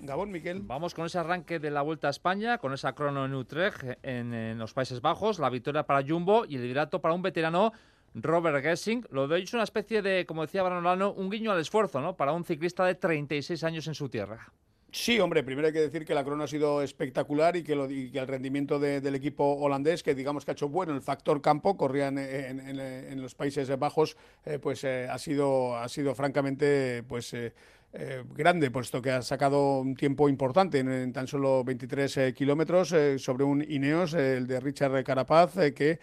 Gabón, 0.00 0.30
Miquel. 0.30 0.60
Vamos 0.60 0.92
con 0.92 1.06
ese 1.06 1.16
arranque 1.18 1.60
de 1.60 1.70
la 1.70 1.80
Vuelta 1.80 2.08
a 2.08 2.10
España, 2.10 2.58
con 2.58 2.74
esa 2.74 2.92
crono 2.92 3.24
en 3.24 3.34
Utrecht, 3.34 3.82
en, 4.02 4.34
en 4.34 4.58
los 4.58 4.74
Países 4.74 5.00
Bajos, 5.00 5.38
la 5.38 5.48
victoria 5.48 5.84
para 5.84 6.06
Jumbo 6.06 6.44
y 6.46 6.56
el 6.56 6.62
liderato 6.64 7.00
para 7.00 7.14
un 7.14 7.22
veterano 7.22 7.72
Robert 8.12 8.62
Gessing. 8.62 9.06
Lo 9.10 9.28
de 9.28 9.36
hoy 9.36 9.44
es 9.44 9.54
una 9.54 9.62
especie 9.62 10.02
de, 10.02 10.26
como 10.26 10.42
decía 10.42 10.62
Branolano, 10.62 11.10
un 11.14 11.30
guiño 11.30 11.52
al 11.52 11.60
esfuerzo, 11.60 12.02
¿no? 12.02 12.16
Para 12.16 12.32
un 12.32 12.44
ciclista 12.44 12.84
de 12.84 12.96
36 12.96 13.64
años 13.64 13.86
en 13.86 13.94
su 13.94 14.10
tierra. 14.10 14.52
Sí, 14.92 15.20
hombre, 15.20 15.44
primero 15.44 15.68
hay 15.68 15.72
que 15.72 15.80
decir 15.80 16.04
que 16.04 16.14
la 16.14 16.24
crono 16.24 16.42
ha 16.42 16.48
sido 16.48 16.82
espectacular 16.82 17.54
y 17.56 17.62
que, 17.62 17.74
el 17.74 18.26
rendimiento 18.26 18.80
del 18.80 19.14
equipo 19.14 19.44
holandés, 19.44 20.02
que 20.02 20.16
digamos 20.16 20.44
que 20.44 20.50
ha 20.50 20.54
hecho 20.54 20.68
bueno 20.68 20.92
el 20.94 21.00
factor 21.00 21.40
campo, 21.40 21.76
corrían 21.76 22.18
en, 22.18 23.22
los 23.22 23.34
Países 23.36 23.68
Bajos, 23.78 24.16
eh, 24.44 24.58
pues 24.58 24.82
eh, 24.82 25.06
ha 25.08 25.18
sido 25.18 25.76
ha 25.76 25.88
sido 25.88 26.14
francamente 26.14 27.04
pues 27.04 27.32
eh, 27.34 27.52
eh, 27.92 28.22
grande, 28.36 28.70
puesto 28.70 29.02
que 29.02 29.10
ha 29.10 29.20
sacado 29.20 29.80
un 29.80 29.96
tiempo 29.96 30.28
importante 30.28 30.78
en, 30.78 31.12
tan 31.12 31.26
solo 31.26 31.64
23 31.64 32.16
eh, 32.18 32.32
kilómetros 32.32 32.92
eh, 32.92 33.18
sobre 33.18 33.42
un 33.42 33.64
Ineos, 33.68 34.14
el 34.14 34.46
de 34.46 34.60
Richard 34.60 35.02
Carapaz, 35.02 35.54
que 35.74 35.98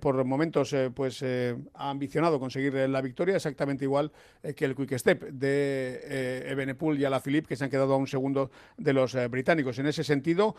por 0.00 0.24
momentos 0.24 0.72
pues 0.94 1.24
ha 1.24 1.90
ambicionado 1.90 2.38
conseguir 2.38 2.74
la 2.74 3.00
victoria, 3.00 3.34
exactamente 3.34 3.84
igual 3.84 4.12
que 4.54 4.64
el 4.66 4.76
Quick 4.76 4.96
Step 4.96 5.24
de 5.32 6.44
Ebenepool 6.48 6.96
y 6.96 7.04
Alaphilippe, 7.04 7.48
que 7.48 7.56
se 7.56 7.64
han 7.64 7.70
quedado 7.70 7.94
a 7.94 7.96
un 7.96 8.06
segundo 8.06 8.52
de 8.76 8.92
los 8.92 9.16
británicos. 9.28 9.76
En 9.80 9.86
ese 9.86 10.04
sentido, 10.04 10.54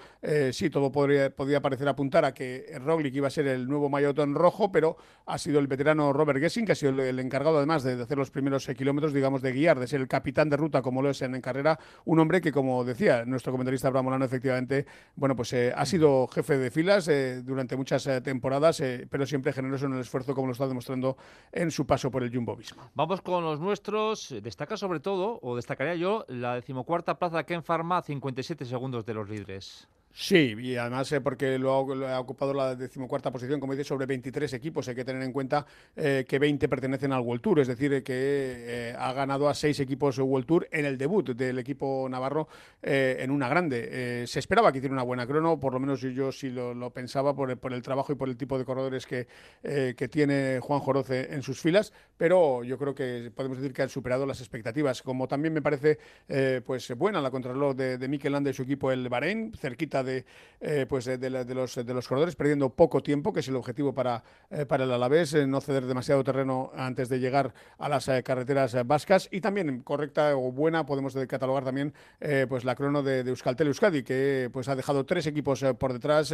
sí, 0.52 0.70
todo 0.70 0.92
podría, 0.92 1.30
podría 1.34 1.62
parecer 1.62 1.88
apuntar 1.88 2.26
a 2.26 2.34
que 2.34 2.78
Roglic 2.84 3.16
iba 3.16 3.28
a 3.28 3.32
ser 3.32 3.48
el 3.48 3.70
nuevo 3.70 3.88
mayotón 3.88 4.36
rojo, 4.36 4.70
pero 4.70 4.98
ha 5.26 5.38
sido 5.38 5.60
el 5.60 5.68
veterano 5.68 6.12
Robert 6.12 6.42
Gessing, 6.42 6.66
que 6.66 6.74
ha 6.74 6.76
sido 6.76 7.02
el, 7.02 7.18
encargado 7.18 7.60
además 7.60 7.84
de, 7.84 7.94
hacer 8.02 8.18
los 8.18 8.32
primeros 8.32 8.68
kilómetros, 8.68 9.14
digamos, 9.14 9.42
de 9.42 9.54
guiar, 9.54 9.80
de 9.80 9.88
ser 9.88 10.02
el 10.02 10.10
capitán 10.10 10.50
de 10.50 10.58
como 10.82 11.02
lo 11.02 11.10
es 11.10 11.22
en, 11.22 11.40
carrera, 11.42 11.80
un 12.06 12.20
hombre 12.20 12.42
que, 12.42 12.52
como 12.52 12.84
decía 12.84 13.26
nuestro 13.26 13.52
comentarista 13.52 13.88
Abraham 13.88 14.06
Molano, 14.06 14.26
efectivamente, 14.26 14.86
bueno, 15.16 15.36
pues 15.36 15.54
eh, 15.54 15.74
ha 15.76 15.86
sido 15.86 16.28
jefe 16.28 16.58
de 16.58 16.72
filas 16.72 17.08
eh, 17.08 17.42
durante 17.44 17.76
muchas 17.76 18.06
eh, 18.08 18.22
temporadas, 18.22 18.82
pero 19.10 19.26
siempre 19.26 19.54
generoso 19.54 19.86
en 19.86 19.94
el 19.94 20.02
esfuerzo, 20.02 20.34
como 20.34 20.48
lo 20.48 20.54
está 20.54 20.68
demostrando 20.68 21.18
en 21.52 21.72
su 21.72 21.86
paso 21.86 22.12
por 22.12 22.24
el 22.24 22.34
Jumbo 22.34 22.56
Visma. 22.56 22.90
Vamos 22.96 23.22
con 23.22 23.44
los 23.44 23.60
nuestros. 23.60 24.34
Destaca 24.42 24.78
sobre 24.78 25.00
todo, 25.00 25.40
o 25.42 25.56
destacaría 25.56 25.96
yo, 25.96 26.26
la 26.28 26.56
decimocuarta 26.56 27.18
plaza 27.18 27.44
Ken 27.44 27.64
Pharma, 27.64 28.02
57 28.02 28.66
segundos 28.66 29.06
de 29.06 29.14
los 29.14 29.30
líderes. 29.30 29.88
Sí, 30.18 30.56
y 30.58 30.78
además 30.78 31.12
eh, 31.12 31.20
porque 31.20 31.60
lo 31.60 31.74
ha, 31.74 32.20
ocupado 32.22 32.54
la 32.54 32.74
decimocuarta 32.74 33.34
posición, 33.34 33.60
como 33.60 33.74
dice, 33.74 33.84
sobre 33.84 34.06
23 34.06 34.54
equipos. 34.54 34.88
Hay 34.88 34.96
que 34.96 35.04
tener 35.04 35.22
en 35.22 35.34
cuenta 35.34 35.66
eh, 35.94 36.24
que 36.26 36.40
20 36.40 36.70
pertenecen 36.70 37.12
al 37.12 37.20
World 37.20 37.42
Tour, 37.42 37.60
es 37.60 37.68
decir, 37.68 37.92
eh, 37.92 38.02
que 38.02 38.96
ha 38.98 39.12
ganado 39.12 39.50
a 39.50 39.54
seis 39.54 39.78
equipos 39.82 40.18
World 40.18 40.48
Tour 40.48 40.70
en 40.72 40.86
el 40.86 40.98
debut 40.98 41.32
del 41.32 41.60
equipo 41.60 42.08
navarro 42.10 42.48
en 42.82 43.30
una 43.30 43.50
grande. 43.50 44.26
se 44.28 44.40
esperaba 44.40 44.72
que 44.72 44.78
hiciera 44.78 44.94
una 44.94 45.04
buena 45.04 45.28
crono, 45.28 45.60
por 45.60 45.74
lo 45.74 45.80
menos 45.80 46.00
yo, 46.00 46.32
sí 46.32 46.50
lo, 46.50 46.90
pensaba 46.92 47.36
por 47.36 47.52
el, 47.52 47.82
trabajo 47.82 48.14
y 48.14 48.16
por 48.16 48.30
el 48.30 48.38
tipo 48.38 48.58
de 48.58 48.64
corredores 48.64 49.06
que, 49.06 49.28
que 49.64 50.08
tiene 50.08 50.60
Juan 50.62 50.80
Joroce 50.80 51.34
en 51.34 51.42
sus 51.42 51.60
filas, 51.60 51.92
pero 52.16 52.64
yo 52.64 52.78
creo 52.78 52.96
que 52.96 53.32
podemos 53.36 53.58
decir 53.58 53.74
que 53.74 53.82
han 53.82 53.90
superado 53.90 54.26
las 54.26 54.40
expectativas. 54.40 55.02
Como 55.02 55.28
también 55.28 55.54
me 55.54 55.62
parece 55.62 56.00
pues 56.66 56.96
buena 56.96 57.20
la 57.22 57.32
contrarreloj 57.32 57.76
de, 57.76 57.98
de 57.98 58.08
Mikel 58.08 58.32
Landa 58.32 58.52
y 58.52 58.54
su 58.54 58.62
equipo, 58.62 58.92
el 58.92 59.10
Bahrein, 59.10 59.52
cerquita 59.54 60.05
de, 60.06 60.26
eh, 60.68 60.86
pues 60.88 61.06
de, 61.06 61.30
los, 61.30 61.76
de 61.76 61.94
los 61.94 62.08
corredores, 62.08 62.36
perdiendo 62.36 62.70
poco 62.70 63.04
tiempo, 63.04 63.34
que 63.34 63.42
es 63.42 63.48
el 63.48 63.56
objetivo 63.56 63.94
para, 63.94 64.24
eh, 64.50 64.66
para 64.66 64.86
el 64.86 64.92
Alavés, 64.92 65.34
eh, 65.34 65.46
no 65.46 65.62
ceder 65.62 65.86
demasiado 65.86 66.24
terreno 66.24 66.72
antes 66.76 67.10
de 67.10 67.20
llegar 67.20 67.54
a 67.78 67.90
las 67.90 68.10
carreteras 68.24 68.76
vascas. 68.88 69.28
Y 69.32 69.42
también 69.42 69.82
correcta 69.82 70.36
o 70.36 70.52
buena, 70.52 70.86
podemos 70.86 71.16
catalogar 71.28 71.64
también 71.64 71.94
pues 72.50 72.64
la 72.64 72.76
crono 72.76 73.04
de, 73.04 73.20
Euskaltel 73.20 73.68
Euskadi, 73.68 74.04
que 74.04 74.50
pues 74.52 74.68
ha 74.68 74.76
dejado 74.76 75.06
tres 75.06 75.28
equipos 75.28 75.64
por 75.78 75.94
detrás, 75.94 76.34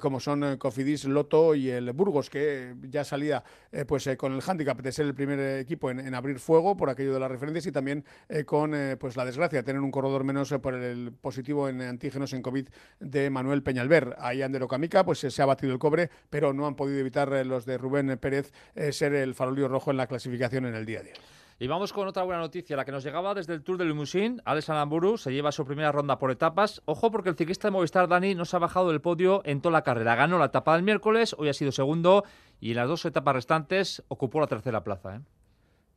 como 0.00 0.20
son 0.20 0.56
Cofidis, 0.58 1.04
Loto 1.04 1.54
y 1.54 1.70
el 1.70 1.92
Burgos, 1.92 2.28
que 2.30 2.74
ya 2.82 3.04
salía 3.04 3.42
pues 3.86 4.08
con 4.16 4.32
el 4.32 4.42
hándicap 4.42 4.80
de 4.80 4.92
ser 4.92 5.06
el 5.06 5.14
primer 5.14 5.60
equipo 5.60 5.90
en, 5.90 6.14
abrir 6.14 6.38
fuego 6.38 6.76
por 6.76 6.90
aquello 6.90 7.14
de 7.14 7.20
las 7.20 7.30
referencias 7.30 7.66
y 7.66 7.72
también 7.72 8.04
con 8.46 8.74
pues 8.98 9.16
la 9.16 9.24
desgracia 9.24 9.60
de 9.60 9.62
tener 9.62 9.80
un 9.80 9.90
corredor 9.90 10.24
menos 10.24 10.52
por 10.60 10.74
el 10.74 11.12
positivo 11.12 11.68
en 11.68 11.80
antígenos 11.82 12.32
en 12.32 12.42
COVID 12.42 12.68
de 13.10 13.30
Manuel 13.30 13.62
Peñalver. 13.62 14.16
Ahí 14.18 14.42
Ander 14.42 14.62
Ocamica 14.62 15.04
pues 15.04 15.18
se 15.18 15.42
ha 15.42 15.46
batido 15.46 15.72
el 15.72 15.78
cobre, 15.78 16.10
pero 16.30 16.52
no 16.52 16.66
han 16.66 16.76
podido 16.76 16.98
evitar 16.98 17.32
eh, 17.32 17.44
los 17.44 17.66
de 17.66 17.78
Rubén 17.78 18.18
Pérez 18.18 18.52
eh, 18.74 18.92
ser 18.92 19.14
el 19.14 19.34
farolillo 19.34 19.68
rojo 19.68 19.90
en 19.90 19.96
la 19.96 20.06
clasificación 20.06 20.66
en 20.66 20.74
el 20.74 20.86
día 20.86 21.00
a 21.00 21.02
día. 21.02 21.14
Y 21.62 21.66
vamos 21.66 21.92
con 21.92 22.08
otra 22.08 22.22
buena 22.22 22.40
noticia, 22.40 22.74
la 22.74 22.86
que 22.86 22.92
nos 22.92 23.04
llegaba 23.04 23.34
desde 23.34 23.52
el 23.52 23.62
Tour 23.62 23.76
de 23.76 23.84
Limousin. 23.84 24.40
Alex 24.46 24.70
Alamburu 24.70 25.18
se 25.18 25.30
lleva 25.30 25.52
su 25.52 25.66
primera 25.66 25.92
ronda 25.92 26.18
por 26.18 26.30
etapas. 26.30 26.80
Ojo 26.86 27.10
porque 27.10 27.28
el 27.28 27.36
ciclista 27.36 27.68
de 27.68 27.72
Movistar 27.72 28.08
Dani 28.08 28.34
no 28.34 28.46
se 28.46 28.56
ha 28.56 28.60
bajado 28.60 28.88
del 28.88 29.02
podio 29.02 29.42
en 29.44 29.60
toda 29.60 29.74
la 29.74 29.82
carrera. 29.82 30.14
Ganó 30.14 30.38
la 30.38 30.46
etapa 30.46 30.72
del 30.72 30.84
miércoles, 30.84 31.36
hoy 31.36 31.50
ha 31.50 31.52
sido 31.52 31.70
segundo 31.70 32.24
y 32.60 32.70
en 32.70 32.76
las 32.76 32.88
dos 32.88 33.04
etapas 33.04 33.34
restantes 33.34 34.02
ocupó 34.08 34.40
la 34.40 34.46
tercera 34.46 34.82
plaza. 34.82 35.16
¿eh? 35.16 35.20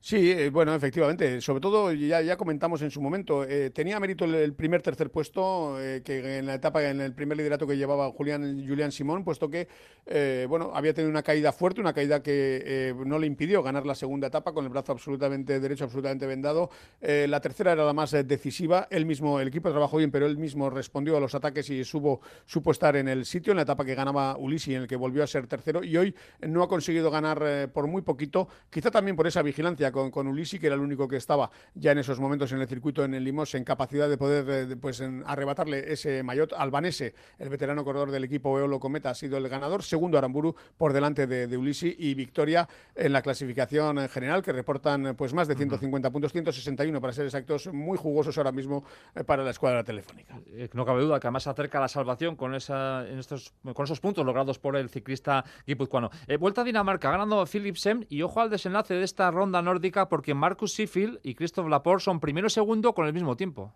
Sí, 0.06 0.32
eh, 0.32 0.50
bueno, 0.50 0.76
efectivamente. 0.76 1.40
Sobre 1.40 1.62
todo, 1.62 1.94
ya, 1.94 2.22
ya 2.22 2.36
comentamos 2.36 2.82
en 2.82 2.92
su 2.92 3.02
momento, 3.02 3.46
eh, 3.46 3.70
tenía 3.70 4.02
mérito 4.02 4.26
el, 4.26 4.54
primer 4.54 4.82
tercer 4.82 5.10
puesto, 5.10 5.82
eh, 5.82 6.02
que 6.04 6.40
en 6.40 6.46
la 6.46 6.56
etapa, 6.56 6.84
en 6.84 7.00
el 7.00 7.14
primer 7.14 7.38
liderato 7.38 7.66
que 7.66 7.78
llevaba 7.78 8.12
Julián, 8.12 8.68
Julián 8.68 8.92
Simón, 8.92 9.24
puesto 9.24 9.50
que, 9.50 9.70
bueno, 10.50 10.72
había 10.76 10.94
tenido 10.94 11.10
una 11.10 11.24
caída 11.24 11.54
fuerte, 11.54 11.80
una 11.80 11.94
caída 11.94 12.22
que 12.22 12.94
no 13.06 13.18
le 13.18 13.28
impidió 13.28 13.64
ganar 13.64 13.86
la 13.86 13.96
segunda 13.96 14.28
etapa 14.28 14.52
con 14.52 14.66
el 14.66 14.70
brazo 14.72 14.92
absolutamente 14.92 15.62
derecho, 15.62 15.86
absolutamente 15.86 16.28
vendado. 16.28 16.70
la 17.00 17.40
tercera 17.40 17.72
era 17.72 17.86
la 17.86 17.94
más 17.94 18.12
decisiva. 18.12 18.90
Él 18.92 19.06
mismo, 19.06 19.40
el 19.40 19.48
equipo 19.48 19.72
trabajó 19.72 19.98
bien, 19.98 20.12
pero 20.12 20.26
él 20.26 20.38
mismo 20.38 20.70
respondió 20.70 21.16
a 21.16 21.22
los 21.22 21.34
ataques 21.34 21.70
y 21.70 21.86
supo, 21.86 22.20
supo 22.46 22.72
estar 22.72 22.98
en 22.98 23.08
el 23.08 23.26
sitio, 23.26 23.52
en 23.52 23.58
la 23.58 23.64
etapa 23.64 23.86
que 23.86 23.96
ganaba 23.96 24.36
Ulisi, 24.38 24.76
en 24.76 24.82
el 24.82 24.88
que 24.90 24.98
volvió 24.98 25.24
a 25.24 25.28
ser 25.28 25.48
tercero. 25.48 25.82
Y 25.82 25.96
hoy 25.96 26.14
no 26.42 26.62
ha 26.62 26.68
conseguido 26.68 27.10
ganar 27.10 27.72
por 27.72 27.88
muy 27.88 28.02
poquito, 28.02 28.50
quizá 28.70 28.92
también 28.92 29.16
por 29.16 29.28
esa 29.28 29.42
vigilancia 29.42 29.93
con, 29.94 30.12
con 30.12 30.28
Ulisi, 30.28 30.60
que 30.60 30.68
era 30.68 30.76
el 30.76 30.82
único 30.82 31.08
que 31.08 31.16
estaba 31.16 31.50
ya 31.74 31.94
en 31.94 32.00
esos 32.00 32.20
momentos 32.20 32.52
en 32.52 32.60
el 32.60 32.68
circuito 32.68 33.06
en 33.06 33.14
el 33.14 33.24
Limos 33.24 33.56
en 33.56 33.64
capacidad 33.64 34.10
de 34.10 34.18
poder 34.18 34.72
eh, 34.72 34.76
pues, 34.76 35.02
arrebatarle 35.26 35.94
ese 35.94 36.22
maillot. 36.24 36.52
Albanese, 36.52 37.16
el 37.40 37.48
veterano 37.48 37.86
corredor 37.86 38.12
del 38.12 38.26
equipo 38.26 38.60
Eolo 38.60 38.80
Cometa, 38.80 39.12
ha 39.12 39.16
sido 39.16 39.38
el 39.38 39.48
ganador. 39.48 39.84
Segundo 39.84 40.18
Aramburu 40.18 40.56
por 40.78 40.92
delante 40.92 41.28
de, 41.28 41.48
de 41.48 41.58
Ulisi 41.58 41.96
y 41.98 42.14
victoria 42.16 42.68
en 42.96 43.14
la 43.14 43.22
clasificación 43.22 44.00
en 44.00 44.10
general, 44.10 44.44
que 44.44 44.52
reportan 44.52 45.16
pues 45.16 45.34
más 45.34 45.48
de 45.48 45.56
150 45.56 46.12
puntos, 46.12 46.34
161 46.34 47.00
para 47.00 47.14
ser 47.14 47.26
exactos, 47.26 47.68
muy 47.72 47.98
jugosos 47.98 48.38
ahora 48.38 48.52
mismo 48.52 48.84
eh, 49.16 49.24
para 49.24 49.44
la 49.44 49.52
escuadra 49.52 49.84
telefónica. 49.84 50.40
Eh, 50.48 50.70
no 50.74 50.86
cabe 50.86 51.04
duda 51.04 51.20
que 51.20 51.28
además 51.28 51.48
acerca 51.48 51.80
la 51.80 51.88
salvación 51.88 52.36
con, 52.36 52.56
esa, 52.56 53.08
en 53.08 53.20
estos, 53.20 53.54
con 53.74 53.86
esos 53.86 54.00
puntos 54.00 54.26
logrados 54.26 54.60
por 54.60 54.76
el 54.76 54.90
ciclista 54.90 55.46
guipuzcoano. 55.66 56.10
vuelta 56.40 56.62
a 56.62 56.64
Dinamarca, 56.64 57.12
ganando 57.12 57.46
Philipsen 57.46 58.06
y 58.10 58.22
ojo 58.24 58.42
al 58.42 58.50
desenlace 58.50 58.96
de 58.96 59.04
esta 59.04 59.30
ronda 59.32 59.62
porque 60.10 60.34
Marcus 60.34 60.74
Sheffield 60.74 61.20
y 61.24 61.36
Christoph 61.36 61.68
Laporte 61.68 62.06
son 62.06 62.20
primero 62.20 62.48
y 62.48 62.50
segundo 62.50 62.94
con 62.94 63.06
el 63.06 63.14
mismo 63.14 63.36
tiempo. 63.36 63.74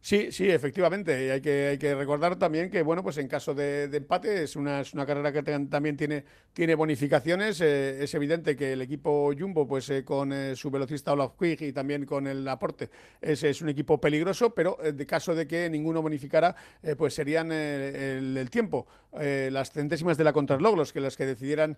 Sí, 0.00 0.30
sí, 0.30 0.48
efectivamente. 0.48 1.26
Y 1.26 1.30
hay 1.30 1.40
que, 1.40 1.68
hay 1.68 1.78
que 1.78 1.94
recordar 1.94 2.36
también 2.36 2.70
que, 2.70 2.82
bueno, 2.82 3.02
pues 3.02 3.18
en 3.18 3.28
caso 3.28 3.52
de, 3.54 3.84
empate 3.84 4.44
es 4.44 4.54
una, 4.56 4.80
es 4.80 4.94
una 4.94 5.04
carrera 5.04 5.32
que 5.32 5.42
también 5.42 5.96
tiene, 5.96 6.24
tiene 6.52 6.74
bonificaciones. 6.76 7.60
Eh, 7.60 8.04
es 8.04 8.14
evidente 8.14 8.56
que 8.56 8.72
el 8.74 8.82
equipo 8.82 9.32
Jumbo, 9.36 9.66
pues 9.66 9.90
eh, 9.90 10.04
con 10.04 10.32
eh, 10.32 10.54
su 10.54 10.70
velocista 10.70 11.12
Olaf 11.12 11.32
Quig 11.38 11.60
y 11.62 11.72
también 11.72 12.06
con 12.06 12.26
el 12.26 12.46
aporte, 12.46 12.90
es, 13.20 13.42
es 13.42 13.60
un 13.60 13.68
equipo 13.68 14.00
peligroso, 14.00 14.54
pero 14.54 14.78
de 14.78 15.06
caso 15.06 15.34
de 15.34 15.46
que 15.46 15.68
ninguno 15.68 16.00
bonificara, 16.00 16.54
pues 16.96 17.14
serían 17.14 17.50
el, 17.52 18.48
tiempo, 18.50 18.86
las 19.12 19.72
centésimas 19.72 20.16
de 20.16 20.24
la 20.24 20.32
contrarreloj, 20.32 20.90
que 20.92 21.00
las 21.00 21.16
que 21.16 21.26
decidieran 21.26 21.76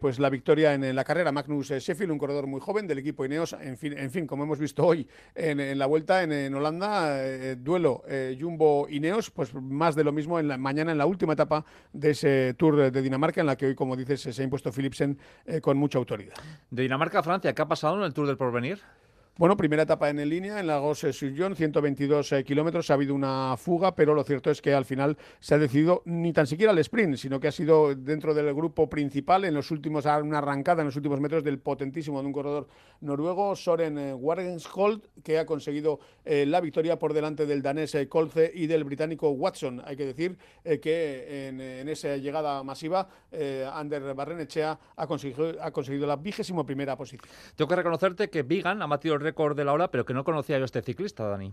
pues 0.00 0.18
la 0.18 0.30
victoria 0.30 0.74
en, 0.74 0.94
la 0.94 1.04
carrera. 1.04 1.32
Magnus 1.32 1.70
Sheffield, 1.70 2.12
un 2.12 2.18
corredor 2.18 2.46
muy 2.46 2.60
joven 2.60 2.86
del 2.86 2.98
equipo 2.98 3.24
Ineos, 3.24 3.54
en 3.54 3.76
fin, 3.76 3.96
en 3.96 4.10
fin 4.10 4.26
como 4.26 4.44
hemos 4.44 4.58
visto 4.58 4.84
hoy 4.84 5.06
en, 5.34 5.78
la 5.78 5.86
vuelta 5.86 6.22
en, 6.22 6.32
en 6.32 6.54
Holanda 6.54 7.16
eh, 7.46 7.56
duelo 7.56 8.02
eh, 8.08 8.36
Jumbo 8.40 8.88
Ineos, 8.88 9.30
pues 9.30 9.54
más 9.54 9.94
de 9.94 10.04
lo 10.04 10.12
mismo 10.12 10.38
en 10.38 10.48
la 10.48 10.56
mañana 10.56 10.92
en 10.92 10.98
la 10.98 11.06
última 11.06 11.34
etapa 11.34 11.64
de 11.92 12.10
ese 12.10 12.54
Tour 12.54 12.90
de 12.90 13.02
Dinamarca 13.02 13.40
en 13.40 13.46
la 13.46 13.56
que 13.56 13.66
hoy, 13.66 13.74
como 13.74 13.96
dices, 13.96 14.20
se 14.20 14.42
ha 14.42 14.44
impuesto 14.44 14.72
Philipsen 14.72 15.18
eh, 15.44 15.60
con 15.60 15.76
mucha 15.76 15.98
autoridad. 15.98 16.34
De 16.70 16.82
Dinamarca 16.82 17.20
a 17.20 17.22
Francia, 17.22 17.54
¿qué 17.54 17.62
ha 17.62 17.68
pasado 17.68 17.96
en 17.96 18.02
el 18.02 18.12
Tour 18.12 18.26
del 18.26 18.36
Porvenir? 18.36 18.80
Bueno, 19.38 19.54
primera 19.54 19.82
etapa 19.82 20.08
en 20.08 20.26
línea 20.30 20.58
en 20.60 20.66
Lagos 20.66 21.00
Surjon, 21.00 21.54
122 21.54 22.32
eh, 22.32 22.42
kilómetros. 22.42 22.88
Ha 22.88 22.94
habido 22.94 23.14
una 23.14 23.54
fuga, 23.58 23.94
pero 23.94 24.14
lo 24.14 24.24
cierto 24.24 24.50
es 24.50 24.62
que 24.62 24.72
al 24.72 24.86
final 24.86 25.18
se 25.40 25.54
ha 25.54 25.58
decidido 25.58 26.00
ni 26.06 26.32
tan 26.32 26.46
siquiera 26.46 26.72
el 26.72 26.78
sprint, 26.78 27.16
sino 27.16 27.38
que 27.38 27.48
ha 27.48 27.52
sido 27.52 27.94
dentro 27.94 28.32
del 28.32 28.54
grupo 28.54 28.88
principal 28.88 29.44
en 29.44 29.52
los 29.52 29.70
últimos, 29.70 30.06
una 30.06 30.38
arrancada 30.38 30.80
en 30.80 30.86
los 30.86 30.96
últimos 30.96 31.20
metros 31.20 31.44
del 31.44 31.58
potentísimo 31.58 32.22
de 32.22 32.28
un 32.28 32.32
corredor 32.32 32.66
noruego, 33.02 33.54
Soren 33.54 33.98
eh, 33.98 34.14
Wargenshold, 34.14 35.02
que 35.22 35.38
ha 35.38 35.44
conseguido 35.44 36.00
eh, 36.24 36.46
la 36.46 36.62
victoria 36.62 36.98
por 36.98 37.12
delante 37.12 37.44
del 37.44 37.60
danés 37.60 37.94
Colce 38.08 38.50
y 38.54 38.66
del 38.66 38.84
británico 38.84 39.28
Watson. 39.28 39.82
Hay 39.84 39.98
que 39.98 40.06
decir 40.06 40.38
que 40.80 41.48
en, 41.48 41.88
esa 41.90 42.16
llegada 42.16 42.62
masiva, 42.62 43.06
Ander 43.74 44.14
Barrenechea 44.14 44.78
ha 44.96 45.06
conseguido, 45.06 46.06
la 46.06 46.16
vigésimo 46.16 46.64
primera 46.64 46.96
posición. 46.96 47.30
Tengo 47.54 47.68
que 47.68 47.76
reconocerte 47.76 48.30
que 48.30 48.42
Vigan 48.42 48.80
ha 48.80 48.86
batido 48.86 49.25
récord 49.26 49.56
de 49.56 49.64
la 49.64 49.72
ola, 49.72 49.90
pero 49.90 50.04
que 50.04 50.14
no 50.14 50.24
conocía 50.24 50.58
yo 50.58 50.64
a 50.64 50.66
este 50.66 50.82
ciclista, 50.82 51.26
Dani. 51.28 51.52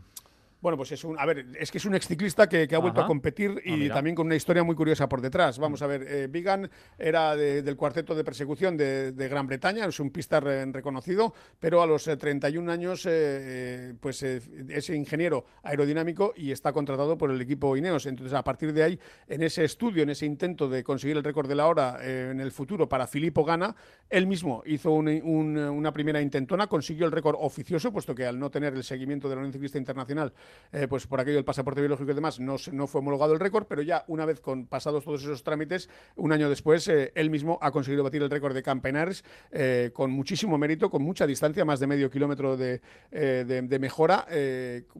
Bueno, 0.64 0.78
pues 0.78 0.94
es 0.94 1.04
un, 1.04 1.20
a 1.20 1.26
ver, 1.26 1.46
es 1.60 1.70
que 1.72 1.78
es 1.78 1.84
un 1.84 1.94
exciclista 1.94 2.48
que, 2.48 2.70
que 2.70 2.76
ha 2.76 2.80
vuelto 2.80 3.02
a 3.02 3.06
competir 3.06 3.62
y 3.66 3.90
ah, 3.90 3.96
también 3.96 4.16
con 4.16 4.28
una 4.28 4.38
historia 4.38 4.64
muy 4.64 4.78
curiosa 4.78 5.10
por 5.10 5.20
detrás. 5.20 5.60
Vamos 5.60 5.82
a 5.82 5.88
ver, 5.88 6.06
eh, 6.08 6.28
Vigan 6.28 6.72
era 6.98 7.36
del 7.36 7.76
cuarteto 7.76 8.16
de 8.16 8.24
persecución 8.24 8.78
de, 8.78 9.12
Gran 9.30 9.46
Bretaña, 9.46 9.86
es 9.86 10.00
un 10.00 10.10
pista 10.10 10.40
reconocido, 10.40 11.34
pero 11.60 11.82
a 11.82 11.86
los 11.86 12.06
31 12.06 12.72
eh, 12.72 12.74
años, 12.74 13.06
eh, 13.10 13.94
pues 14.00 14.24
es 14.24 14.90
ingeniero 14.90 15.44
aerodinámico 15.64 16.34
y 16.34 16.54
está 16.54 16.72
contratado 16.72 17.18
por 17.18 17.30
el 17.30 17.42
equipo 17.42 17.76
Ineos. 17.76 18.06
Entonces, 18.06 18.34
a 18.34 18.42
partir 18.42 18.72
de 18.72 18.84
ahí, 18.84 19.00
en 19.28 19.44
ese 19.44 19.66
estudio, 19.66 20.04
en 20.04 20.12
ese 20.12 20.26
intento 20.26 20.70
de 20.70 20.82
conseguir 20.82 21.18
el 21.18 21.26
récord 21.26 21.50
de 21.50 21.56
la 21.56 21.68
hora 21.68 22.00
en 22.02 22.40
el 22.40 22.54
futuro 22.54 22.88
para 22.88 23.06
Filippo 23.06 23.44
Gana, 23.44 23.76
él 24.10 24.28
mismo 24.28 24.64
hizo 24.66 24.94
una 24.94 25.92
primera 25.92 26.22
intentona, 26.22 26.68
consiguió 26.68 27.06
el 27.06 27.12
récord 27.12 27.36
oficioso, 27.38 27.92
puesto 27.92 28.16
que 28.16 28.26
al 28.26 28.40
no 28.40 28.50
tener 28.50 28.74
el 28.74 28.86
seguimiento 28.86 29.28
de 29.28 29.36
la 29.36 29.40
Unión 29.40 29.52
Ciclista 29.52 29.78
Internacional 29.78 30.32
eh, 30.74 30.88
pues 30.88 31.06
por 31.08 31.20
aquello 31.20 31.36
del 31.36 31.46
pasaporte 31.46 31.82
biológico 31.82 32.12
y 32.12 32.16
demás, 32.16 32.40
no, 32.40 32.56
no 32.72 32.88
fue 32.88 33.00
homologado 33.00 33.34
el 33.34 33.40
récord, 33.40 33.66
pero 33.68 33.82
ya 33.82 34.04
una 34.08 34.26
vez 34.26 34.40
con 34.40 34.66
pasados 34.66 35.04
todos 35.04 35.22
esos 35.22 35.44
trámites, 35.44 35.90
un 36.16 36.32
año 36.32 36.50
después, 36.50 36.88
eh, 36.88 37.12
él 37.16 37.30
mismo 37.30 37.60
ha 37.62 37.72
conseguido 37.72 38.04
batir 38.04 38.24
el 38.24 38.30
récord 38.30 38.54
de 38.54 38.64
Campenares 38.64 39.24
eh, 39.52 39.92
con 39.94 40.12
muchísimo 40.12 40.58
mérito, 40.58 40.90
con 40.90 41.04
mucha 41.04 41.28
distancia, 41.28 41.64
más 41.64 41.80
de 41.80 41.88
medio 41.88 42.10
kilómetro 42.10 42.58
de, 42.58 42.82
de, 43.12 43.80
mejora, 43.80 44.26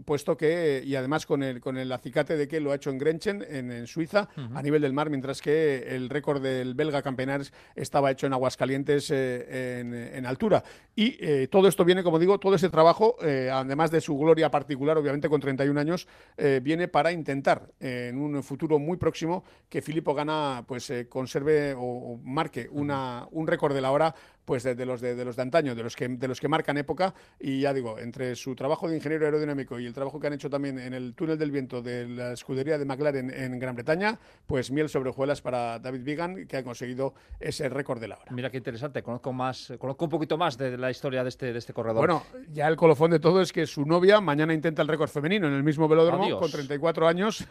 puesto 0.06 0.36
que, 0.38 0.84
y 0.86 0.96
además 0.96 1.26
con 1.26 1.44
el, 1.44 1.60
con 1.60 1.78
el 1.78 1.92
acicate 1.92 2.38
de 2.38 2.48
que 2.48 2.60
lo 2.60 2.72
ha 2.72 2.76
hecho 2.76 2.90
en 2.90 2.98
Grenchen, 2.98 3.46
en, 3.48 3.88
Suiza, 3.88 4.30
a 4.54 4.62
nivel 4.62 4.82
del 4.82 4.94
mar, 4.94 5.10
mientras 5.10 5.42
que 5.42 5.96
el 5.96 6.10
récord 6.10 6.42
del 6.42 6.74
belga 6.74 7.02
Campenares 7.02 7.54
estaba 7.76 8.12
hecho 8.12 8.28
en 8.28 8.34
Aguascalientes 8.34 9.10
en, 9.12 9.94
en, 9.94 10.26
altura. 10.26 10.64
Y 10.96 11.48
todo 11.48 11.68
esto 11.68 11.86
viene, 11.86 12.04
como 12.04 12.20
digo, 12.20 12.40
todo 12.40 12.56
ese 12.56 12.70
trabajo, 12.70 13.16
además 13.22 13.92
de 13.92 14.02
su 14.02 14.18
gloria 14.18 14.52
particular, 14.52 14.98
obviamente, 14.98 15.30
con 15.30 15.42
31 15.44 15.80
años, 15.80 16.08
eh, 16.38 16.62
viene 16.64 16.88
para 16.88 17.12
intentar 17.12 17.70
en 17.80 18.18
un 18.18 18.42
futuro 18.44 18.80
muy 18.80 18.98
próximo 18.98 19.44
que 19.70 19.82
Filippo 19.82 20.14
Gana 20.14 20.64
pues, 20.68 20.90
eh, 20.90 21.08
conserve 21.10 21.76
o, 21.78 22.20
marque 22.24 22.68
una, 22.72 23.28
un 23.32 23.46
récord 23.46 23.74
de 23.74 23.82
la 23.82 23.92
hora 23.92 24.16
pues 24.46 24.64
de, 24.64 24.86
los 24.86 25.02
de, 25.02 25.24
los 25.24 25.36
de 25.36 25.42
antaño, 25.42 25.76
de 25.76 25.84
los 25.84 25.96
que 25.96 26.08
de 26.08 26.28
los 26.28 26.40
que 26.40 26.48
marcan 26.48 26.78
época 26.78 27.14
y 27.40 27.62
ya 27.62 27.74
digo, 27.74 27.98
entre 28.00 28.36
su 28.36 28.56
trabajo 28.56 28.90
de 28.90 28.96
ingeniero 28.96 29.26
aerodinámico 29.26 29.80
y 29.80 29.86
el 29.86 29.94
trabajo 29.94 30.20
que 30.20 30.28
han 30.28 30.34
hecho 30.34 30.50
también 30.50 30.80
en 30.80 30.94
el 30.94 31.14
túnel 31.14 31.38
del 31.38 31.52
viento 31.52 31.82
de 31.82 32.08
la 32.08 32.34
escudería 32.34 32.78
de 32.78 32.86
McLaren 32.86 33.32
en 33.34 33.60
Gran 33.60 33.76
Bretaña, 33.76 34.20
pues 34.46 34.72
miel 34.72 34.90
sobre 34.90 35.10
hojuelas 35.10 35.42
para 35.42 35.80
David 35.80 36.04
Vigan 36.04 36.48
que 36.48 36.58
ha 36.58 36.64
conseguido 36.64 37.14
ese 37.40 37.70
récord 37.70 38.00
de 38.00 38.10
la 38.10 38.18
hora. 38.18 38.32
Mira 38.32 38.50
qué 38.50 38.58
interesante, 38.58 39.02
conozco 39.02 39.32
más, 39.32 39.74
conozco 39.80 40.06
un 40.06 40.12
poquito 40.12 40.38
más 40.38 40.58
de 40.58 40.78
la 40.78 40.92
historia 40.92 41.24
de 41.24 41.30
este 41.30 41.54
de 41.54 41.60
este 41.60 41.74
corredor. 41.74 42.00
Bueno, 42.00 42.24
ya 42.52 42.68
el 42.68 42.76
colofón 42.76 43.12
de 43.12 43.20
todo 43.20 43.42
es 43.42 43.54
que 43.54 43.66
su 43.66 43.86
novia 43.86 44.20
mañana 44.20 44.54
intenta 44.54 44.82
el 44.82 44.88
récord 44.88 45.10
femenino 45.10 45.48
en 45.48 45.54
el 45.54 45.64
mismo 45.64 45.88
velódromo 45.88 46.40
con 46.40 46.52
34 46.52 47.08
años. 47.08 47.46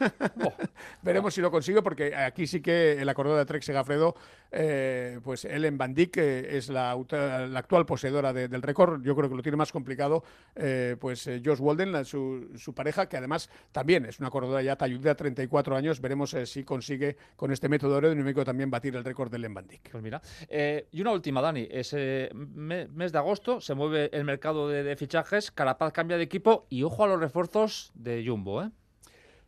Oh. 0.45 0.53
Veremos 1.03 1.35
si 1.35 1.41
lo 1.41 1.51
consigue 1.51 1.83
porque 1.83 2.15
aquí 2.15 2.47
sí 2.47 2.61
que 2.61 3.03
la 3.05 3.15
corredora 3.15 3.41
de 3.41 3.47
Trek 3.47 3.63
Segafredo 3.63 4.15
eh, 4.51 5.21
pues 5.25 5.45
Ellen 5.45 5.79
Van 5.79 5.95
Dijk 5.95 6.17
eh, 6.19 6.59
es 6.59 6.69
la, 6.69 6.82
actual 6.91 7.87
poseedora 7.87 8.33
del 8.33 8.63
récord. 8.63 9.03
Yo 9.03 9.15
creo 9.17 9.29
que 9.29 9.37
lo 9.37 9.43
tiene 9.43 9.57
más 9.57 9.73
complicado, 9.73 10.25
eh, 10.55 10.97
pues 11.01 11.29
Josh 11.45 11.61
Walden, 11.61 12.05
su, 12.05 12.75
pareja, 12.75 13.09
que 13.09 13.17
además 13.17 13.49
también 13.71 14.05
es 14.07 14.19
una 14.21 14.31
corredora 14.31 14.63
ya 14.63 14.77
talluda, 14.77 15.15
34 15.15 15.77
años. 15.77 16.01
Veremos 16.01 16.37
si 16.45 16.65
consigue 16.65 17.17
con 17.37 17.53
este 17.53 17.69
método 17.69 17.95
aerodinámico 17.97 18.45
también 18.45 18.71
batir 18.71 18.97
el 18.97 19.05
récord 19.05 19.31
de 19.31 19.37
Ellen 19.39 19.55
Van 19.55 19.67
Dijk. 19.67 19.91
Pues 19.91 20.03
mira. 20.03 20.21
y 20.91 21.01
una 21.01 21.13
última, 21.13 21.41
Dani. 21.41 21.69
Ese 21.71 22.31
mes 22.35 23.13
de 23.13 23.19
agosto 23.19 23.61
se 23.61 23.75
mueve 23.75 24.11
el 24.13 24.25
mercado 24.25 24.69
de, 24.69 24.83
de 24.83 24.97
fichajes. 24.97 25.51
Carapaz 25.51 25.93
cambia 25.93 26.17
de 26.17 26.25
equipo 26.25 26.67
y 26.69 26.83
ojo 26.83 27.05
a 27.05 27.07
los 27.07 27.21
refuerzos 27.21 27.93
de 27.95 28.25
Jumbo, 28.27 28.63
¿eh? 28.63 28.71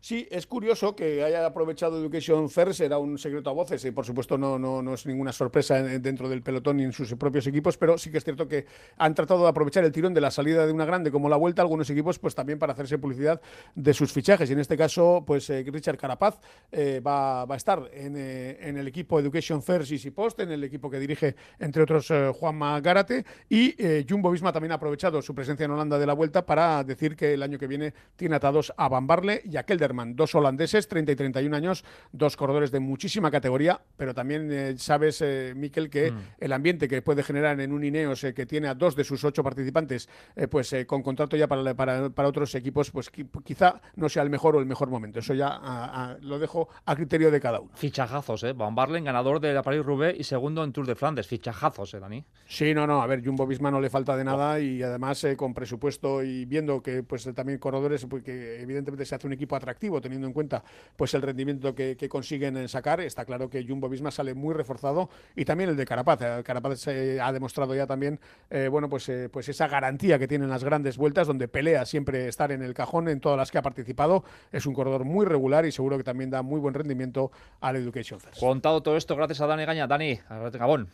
Sí, 0.05 0.29
es 0.31 0.47
curioso 0.47 0.95
que 0.95 1.25
haya 1.25 1.47
aprovechado 1.47 1.99
Education 1.99 2.51
First, 2.51 2.83
era 2.83 2.99
un 2.99 3.17
secreto 3.17 3.49
a 3.49 3.55
voces 3.55 3.83
y 3.87 3.91
por 3.91 4.05
supuesto 4.05 4.37
no, 4.37 4.59
no, 4.59 4.83
no, 4.83 4.93
es 4.93 5.07
ninguna 5.07 5.33
sorpresa 5.33 5.83
dentro 5.83 6.29
del 6.29 6.43
pelotón 6.43 6.77
ni 6.77 6.85
en 6.85 6.93
sus 6.93 7.15
propios 7.15 7.47
equipos, 7.47 7.79
pero 7.79 7.97
sí 7.97 8.11
que 8.11 8.19
es 8.19 8.25
cierto 8.25 8.47
que 8.47 8.67
han 8.99 9.15
tratado 9.15 9.45
de 9.45 9.49
aprovechar 9.49 9.83
el 9.83 9.93
tirón 9.93 10.13
de 10.13 10.21
la 10.21 10.31
salida 10.31 10.67
de 10.67 10.75
una 10.75 10.85
grande 10.85 11.11
como 11.11 11.31
la 11.31 11.37
vuelta, 11.37 11.63
algunos 11.63 11.89
equipos 11.89 12.19
pues 12.19 12.35
también 12.35 12.59
para 12.59 12.75
hacerse 12.75 12.99
publicidad 12.99 13.41
de 13.75 13.95
sus 13.95 14.13
fichajes 14.13 14.51
y 14.51 14.53
en 14.53 14.59
este 14.59 14.77
caso 14.77 15.25
pues 15.27 15.49
eh, 15.49 15.65
Richard 15.67 15.97
Carapaz 15.97 16.39
eh, 16.71 17.01
va, 17.01 17.47
va, 17.47 17.55
a 17.55 17.57
estar 17.57 17.89
en, 17.95 18.15
eh, 18.19 18.59
en, 18.61 18.77
el 18.77 18.87
equipo 18.87 19.19
Education 19.19 19.63
First 19.63 19.91
y 19.91 20.11
Post, 20.11 20.39
en 20.41 20.53
el 20.53 20.65
equipo 20.65 20.91
que 20.91 20.99
dirige 20.99 21.35
entre 21.59 21.83
otros 21.83 22.13
Juanma 22.39 22.79
Gárate 22.83 23.25
y 23.49 23.75
Jumbo 24.07 24.31
Visma 24.31 24.53
también 24.53 24.73
ha 24.73 24.75
aprovechado 24.75 25.23
su 25.23 25.35
presencia 25.35 25.65
en 25.65 25.71
Holanda 25.71 25.99
de 25.99 26.05
la 26.05 26.13
vuelta 26.13 26.45
para 26.45 26.85
decir 26.85 27.17
que 27.17 27.33
el 27.33 27.43
año 27.43 27.59
que 27.59 27.67
viene 27.67 27.95
tiene 28.17 28.37
atados 28.37 28.71
a 28.77 28.91
Van 28.91 29.07
Barle 29.07 29.41
y 29.47 29.57
a 29.57 29.63
Kelder 29.63 29.94
dos 30.17 30.35
holandeses, 30.35 30.89
30 30.89 31.13
y 31.13 31.17
31 31.17 31.57
años, 31.57 31.85
dos 32.13 32.37
corredores 32.37 32.71
de 32.71 32.81
muchísima 32.81 33.31
categoría, 33.31 33.81
pero 33.97 34.15
también 34.15 34.51
eh, 34.53 34.75
sabes, 34.79 35.21
eh, 35.23 35.53
Miquel, 35.57 35.91
que 35.91 36.11
mm. 36.11 36.19
el 36.39 36.53
ambiente 36.53 36.89
que 36.89 37.03
puede 37.03 37.23
generar 37.23 37.61
en 37.61 37.73
un 37.73 37.85
Ineos 37.85 38.25
eh, 38.25 38.35
que 38.35 38.47
tiene 38.47 38.69
a 38.69 38.75
dos 38.75 38.97
de 38.97 39.05
sus 39.05 39.25
ocho 39.25 39.43
participantes, 39.43 40.09
pues 40.51 40.75
con 40.87 41.03
contrato 41.03 41.37
ya 41.37 41.47
para, 41.47 41.75
para, 41.75 42.29
otros 42.29 42.55
equipos, 42.55 42.91
pues 42.91 43.11
quizá 43.45 43.81
no 43.97 44.09
sea 44.09 44.23
el 44.23 44.31
mejor 44.31 44.57
o 44.57 44.61
el 44.61 44.67
mejor 44.67 44.89
momento. 44.89 45.19
Eso 45.19 45.35
ya 45.35 46.17
lo 46.21 46.39
dejo 46.39 46.69
a 46.85 46.97
criterio 46.97 47.31
de 47.31 47.41
cada 47.41 47.61
uno. 47.61 47.71
Fichajazos, 47.75 48.43
¿eh? 48.45 48.53
Van 48.53 48.75
Barlen, 48.75 49.05
ganador 49.05 49.41
de 49.41 49.53
la 49.53 49.63
Paris-Roubaix 49.63 50.19
y 50.19 50.25
segundo 50.25 50.65
en 50.65 50.73
Tour 50.73 50.87
de 50.87 50.95
Flandes. 50.95 51.27
Fichajazos, 51.27 51.95
¿eh, 51.95 52.01
Dani? 52.01 52.25
Sí, 52.47 52.75
no, 52.75 52.87
no. 52.87 53.03
A 53.03 53.07
ver, 53.07 53.25
Jumbo 53.25 53.47
Visma 53.47 53.71
no 53.71 53.81
le 53.81 53.91
falta 53.91 54.17
de 54.17 54.25
nada 54.25 54.61
y 54.61 54.83
además 54.83 55.27
con 55.37 55.55
presupuesto 55.55 56.23
y 56.23 56.45
viendo 56.45 56.83
que 56.83 57.03
pues 57.03 57.29
también 57.35 57.59
corredores, 57.59 58.05
porque 58.07 58.33
pues, 58.33 58.63
evidentemente 58.63 59.05
se 59.05 59.15
hace 59.15 59.27
un 59.27 59.33
equipo 59.33 59.57
atractivo 59.57 59.84
teniendo 60.01 60.27
en 60.27 60.33
cuenta 60.33 60.63
pues 60.97 61.15
el 61.15 61.23
rendimiento 61.23 61.75
que, 61.75 61.97
consiguen 62.09 62.69
sacar. 62.69 63.01
Está 63.01 63.25
claro 63.25 63.49
que 63.49 63.65
Jumbo 63.67 63.89
Visma 63.89 64.11
sale 64.11 64.35
muy 64.35 64.55
reforzado 64.55 65.09
y 65.35 65.45
también 65.45 65.71
el 65.71 65.77
de 65.77 65.85
Carapaz. 65.85 66.43
Carapaz 66.45 66.79
se 66.79 67.21
ha 67.21 67.33
demostrado 67.33 67.75
ya 67.75 67.87
también 67.87 68.21
eh, 68.51 68.69
bueno 68.69 68.89
pues, 68.89 69.09
eh, 69.09 69.29
pues 69.31 69.49
esa 69.49 69.69
garantía 69.69 70.19
que 70.19 70.29
tienen 70.29 70.49
las 70.49 70.65
grandes 70.65 70.97
vueltas, 70.97 71.27
donde 71.27 71.49
pelea 71.49 71.85
siempre 71.87 72.29
estar 72.29 72.53
en 72.53 72.63
el 72.63 72.75
cajón 72.75 73.09
en 73.09 73.21
todas 73.21 73.39
las 73.39 73.51
que 73.51 73.59
ha 73.59 73.63
participado. 73.63 74.25
Es 74.53 74.67
un 74.67 74.75
corredor 74.75 75.05
muy 75.05 75.27
regular 75.27 75.65
y 75.67 75.73
seguro 75.73 75.97
que 75.97 76.05
también 76.05 76.31
da 76.31 76.43
muy 76.43 76.61
buen 76.61 76.75
rendimiento 76.75 77.31
al 77.61 77.77
Education 77.77 78.21
First. 78.21 78.41
Contado 78.41 78.83
todo 78.83 78.97
esto 78.97 79.17
gracias 79.17 79.41
a 79.41 79.47
Dani 79.47 79.65
Gaña. 79.65 79.87
Dani, 79.87 80.19
Gabón. 80.29 80.89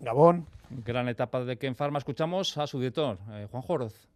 Gabón. 0.00 0.46
Gran 0.84 1.08
etapa 1.08 1.44
de 1.44 1.56
Ken 1.58 1.74
Pharma. 1.74 1.98
Escuchamos 1.98 2.56
a 2.58 2.66
su 2.66 2.78
director, 2.78 3.18
eh, 3.30 3.46
Juan 3.50 3.62
Joroz. 3.62 4.08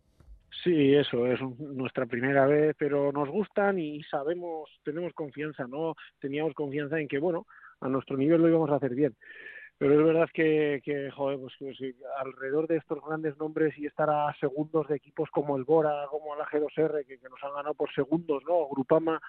Sí, 0.66 0.94
eso 0.96 1.28
es 1.28 1.40
nuestra 1.60 2.06
primera 2.06 2.44
vez, 2.44 2.74
pero 2.76 3.12
nos 3.12 3.28
gustan 3.28 3.78
y 3.78 4.02
sabemos, 4.02 4.68
tenemos 4.82 5.12
confianza, 5.12 5.68
¿no? 5.68 5.94
Teníamos 6.18 6.54
confianza 6.54 6.98
en 6.98 7.06
que, 7.06 7.20
bueno, 7.20 7.46
a 7.80 7.88
nuestro 7.88 8.16
nivel 8.16 8.42
lo 8.42 8.48
íbamos 8.48 8.70
a 8.70 8.74
hacer 8.74 8.92
bien. 8.96 9.14
Pero 9.78 10.00
es 10.00 10.04
verdad 10.04 10.28
que, 10.34 10.80
que 10.82 11.08
joder, 11.12 11.38
pues, 11.38 11.54
pues 11.60 11.78
alrededor 12.18 12.66
de 12.66 12.78
estos 12.78 12.98
grandes 13.00 13.38
nombres 13.38 13.78
y 13.78 13.86
estar 13.86 14.10
a 14.10 14.34
segundos 14.40 14.88
de 14.88 14.96
equipos 14.96 15.30
como 15.30 15.56
el 15.56 15.62
Bora, 15.62 16.06
como 16.10 16.34
la 16.34 16.46
G2R, 16.46 17.06
que, 17.06 17.18
que 17.18 17.28
nos 17.28 17.44
han 17.44 17.54
ganado 17.54 17.74
por 17.74 17.94
segundos, 17.94 18.42
¿no? 18.44 18.66
Grupama, 18.68 19.20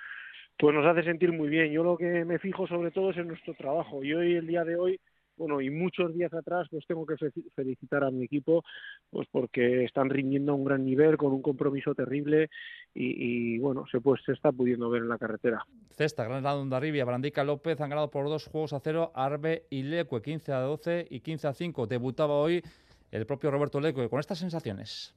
pues 0.57 0.73
nos 0.73 0.87
hace 0.87 1.03
sentir 1.03 1.33
muy 1.33 1.49
bien. 1.49 1.71
Yo 1.71 1.83
lo 1.83 1.97
que 1.99 2.25
me 2.25 2.39
fijo 2.39 2.65
sobre 2.65 2.89
todo 2.89 3.11
es 3.11 3.17
en 3.17 3.27
nuestro 3.27 3.53
trabajo. 3.53 4.03
Y 4.03 4.11
hoy, 4.11 4.33
el 4.37 4.47
día 4.47 4.63
de 4.63 4.75
hoy, 4.75 4.99
bueno, 5.37 5.61
y 5.61 5.69
muchos 5.69 6.13
días 6.13 6.33
atrás, 6.33 6.67
pues 6.69 6.85
tengo 6.87 7.05
que 7.05 7.15
felicitar 7.55 8.03
a 8.03 8.11
mi 8.11 8.25
equipo, 8.25 8.63
pues 9.09 9.27
porque 9.31 9.83
están 9.85 10.09
rindiendo 10.09 10.51
a 10.51 10.55
un 10.55 10.65
gran 10.65 10.83
nivel, 10.83 11.15
con 11.17 11.31
un 11.31 11.41
compromiso 11.41 11.93
terrible 11.93 12.49
y, 12.93 13.59
bueno, 13.59 13.85
se 13.91 14.01
pues 14.01 14.21
se 14.25 14.31
está 14.31 14.51
pudiendo 14.51 14.89
ver 14.89 15.03
en 15.03 15.09
la 15.09 15.17
carretera. 15.17 15.65
Cesta, 15.91 16.25
Gran 16.25 16.71
Rivia, 16.81 17.05
Brandica 17.05 17.43
López 17.43 17.79
han 17.79 17.89
ganado 17.89 18.09
por 18.09 18.25
dos 18.25 18.47
juegos 18.47 18.73
a 18.73 18.79
cero, 18.79 19.11
Arbe 19.13 19.63
y 19.69 19.83
Leque, 19.83 20.21
15 20.21 20.51
a 20.53 20.59
12 20.61 21.07
y 21.09 21.19
15 21.19 21.47
a 21.47 21.53
5. 21.53 21.87
Debutaba 21.87 22.33
hoy 22.33 22.61
el 23.11 23.25
propio 23.25 23.51
Roberto 23.51 23.79
Leque 23.79 24.09
con 24.09 24.19
estas 24.19 24.39
sensaciones. 24.39 25.13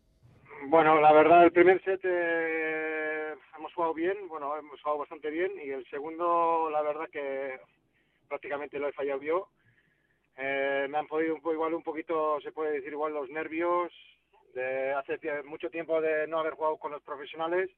Bueno, 0.68 1.00
la 1.00 1.12
verdad, 1.12 1.44
el 1.44 1.52
primer 1.52 1.82
set 1.82 2.00
eh, 2.04 3.34
hemos 3.58 3.72
jugado 3.72 3.94
bien, 3.94 4.28
bueno, 4.28 4.54
hemos 4.58 4.80
jugado 4.82 4.98
bastante 4.98 5.30
bien 5.30 5.52
y 5.64 5.70
el 5.70 5.86
segundo, 5.88 6.68
la 6.70 6.82
verdad 6.82 7.08
que 7.10 7.58
prácticamente 8.28 8.78
lo 8.78 8.88
he 8.88 8.92
fallado 8.92 9.22
yo 9.22 9.48
eh, 10.36 10.86
me 10.88 10.98
han 10.98 11.06
podido 11.06 11.34
un, 11.34 11.52
igual 11.52 11.74
un 11.74 11.82
poquito, 11.82 12.40
se 12.40 12.52
puede 12.52 12.72
decir 12.72 12.92
igual 12.92 13.12
los 13.12 13.28
nervios 13.30 13.92
de 14.54 14.92
hace 14.92 15.18
mucho 15.44 15.70
tiempo 15.70 16.00
de 16.00 16.26
no 16.26 16.38
haber 16.38 16.54
jugado 16.54 16.76
con 16.78 16.92
los 16.92 17.02
profesionales. 17.02 17.70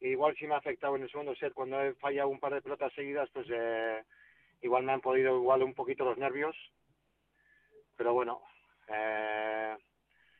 igual 0.00 0.34
sí 0.36 0.46
me 0.46 0.54
ha 0.54 0.58
afectado 0.58 0.96
en 0.96 1.02
el 1.02 1.10
segundo 1.10 1.34
set 1.36 1.52
cuando 1.52 1.80
he 1.80 1.94
fallado 1.94 2.28
un 2.28 2.40
par 2.40 2.54
de 2.54 2.62
pelotas 2.62 2.92
seguidas, 2.94 3.28
pues 3.32 3.46
eh, 3.50 4.02
igual 4.62 4.84
me 4.84 4.92
han 4.92 5.00
podido 5.00 5.36
igual 5.36 5.62
un 5.62 5.74
poquito 5.74 6.04
los 6.04 6.18
nervios. 6.18 6.56
Pero 7.96 8.14
bueno, 8.14 8.42
eh, 8.88 9.76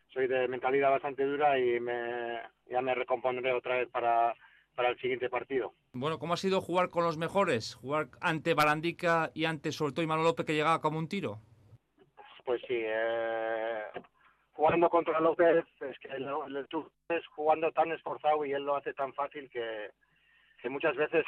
soy 0.09 0.26
de 0.26 0.48
mentalidad 0.48 0.90
bastante 0.90 1.24
dura 1.24 1.59
y 1.59 1.78
me, 1.81 2.40
ya 2.66 2.81
me 2.81 2.94
recompondré 2.94 3.52
otra 3.52 3.76
vez 3.76 3.88
para, 3.90 4.35
para 4.75 4.91
el 4.91 4.99
siguiente 4.99 5.29
partido. 5.29 5.73
Bueno, 5.93 6.19
¿cómo 6.19 6.35
ha 6.35 6.39
sido 6.39 6.61
jugar 6.61 6.91
con 6.91 7.05
los 7.05 7.19
mejores? 7.19 7.75
Jugar 7.75 8.09
ante 8.21 8.55
Barandica 8.55 9.31
y 9.35 9.45
ante 9.45 9.73
sobre 9.73 9.93
todo 9.93 10.05
Imanol 10.05 10.25
López 10.25 10.47
que 10.47 10.55
llegaba 10.55 10.81
como 10.81 10.99
un 10.99 11.09
tiro. 11.09 11.41
Pues 12.45 12.61
sí, 12.67 12.75
eh, 12.79 13.83
jugando 14.53 14.89
contra 14.89 15.21
López 15.21 15.65
es 15.81 15.99
que 15.99 16.09
el, 16.09 16.25
el, 16.25 16.67
es 17.09 17.27
jugando 17.29 17.71
tan 17.73 17.93
esforzado 17.93 18.45
y 18.45 18.53
él 18.53 18.65
lo 18.65 18.77
hace 18.77 18.95
tan 18.95 19.13
fácil 19.15 19.49
que, 19.51 19.91
que 20.61 20.69
muchas 20.69 20.97
veces 20.97 21.25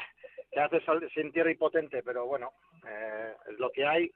te 0.50 0.60
hace 0.60 0.80
sentir 1.14 1.46
impotente, 1.48 2.02
pero 2.02 2.26
bueno, 2.26 2.52
eh, 2.86 3.34
es 3.50 3.58
lo 3.58 3.70
que 3.70 3.84
hay 3.84 4.10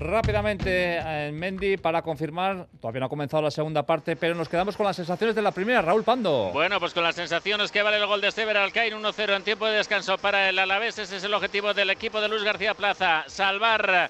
Rápidamente 0.00 0.96
en 0.96 1.38
Mendy 1.38 1.76
para 1.76 2.00
confirmar, 2.00 2.66
todavía 2.80 3.00
no 3.00 3.06
ha 3.06 3.08
comenzado 3.10 3.42
la 3.42 3.50
segunda 3.50 3.82
parte, 3.82 4.16
pero 4.16 4.34
nos 4.34 4.48
quedamos 4.48 4.74
con 4.74 4.86
las 4.86 4.96
sensaciones 4.96 5.36
de 5.36 5.42
la 5.42 5.52
primera. 5.52 5.82
Raúl 5.82 6.04
Pando. 6.04 6.50
Bueno, 6.54 6.80
pues 6.80 6.94
con 6.94 7.04
las 7.04 7.14
sensaciones 7.14 7.70
que 7.70 7.82
vale 7.82 7.98
el 7.98 8.06
gol 8.06 8.22
de 8.22 8.30
Stever 8.30 8.56
Alcaín, 8.56 8.94
1-0 8.94 9.36
en 9.36 9.42
tiempo 9.42 9.66
de 9.66 9.76
descanso 9.76 10.16
para 10.16 10.48
el 10.48 10.58
Alavés. 10.58 10.98
Ese 10.98 11.18
es 11.18 11.24
el 11.24 11.34
objetivo 11.34 11.74
del 11.74 11.90
equipo 11.90 12.22
de 12.22 12.28
Luis 12.30 12.42
García 12.42 12.72
Plaza, 12.72 13.24
salvar 13.26 14.08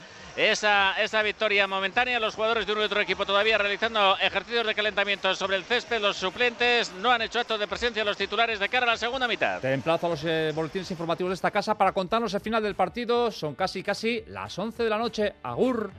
esa, 0.49 0.95
esa 1.03 1.23
victoria 1.23 1.67
momentánea. 1.67 2.19
Los 2.19 2.35
jugadores 2.35 2.67
de 2.67 2.73
un 2.73 2.81
y 2.81 2.83
otro 2.83 3.01
equipo 3.01 3.27
todavía 3.27 3.59
realizando 3.59 4.17
ejercicios 4.19 4.67
de 4.67 4.75
calentamiento 4.75 5.35
sobre 5.35 5.57
el 5.57 5.65
césped. 5.65 6.01
Los 6.01 6.17
suplentes 6.17 6.93
no 6.95 7.11
han 7.11 7.23
hecho 7.23 7.41
actos 7.41 7.61
de 7.61 7.69
presencia 7.69 8.05
los 8.05 8.17
titulares 8.17 8.59
de 8.59 8.69
cara 8.69 8.87
a 8.87 8.91
la 8.91 8.97
segunda 8.97 9.29
mitad. 9.29 9.61
Te 9.61 9.73
emplazo 9.73 10.07
a 10.07 10.11
los 10.11 10.25
eh, 10.25 10.53
boletines 10.55 10.91
informativos 10.91 11.31
de 11.31 11.35
esta 11.35 11.51
casa 11.51 11.77
para 11.77 11.93
contarnos 11.93 12.33
el 12.33 12.41
final 12.41 12.63
del 12.63 12.75
partido. 12.75 13.31
Son 13.31 13.55
casi, 13.55 13.83
casi 13.83 14.25
las 14.29 14.59
11 14.59 14.83
de 14.83 14.91
la 14.91 14.99
noche. 14.99 15.35
Agur. 15.43 15.91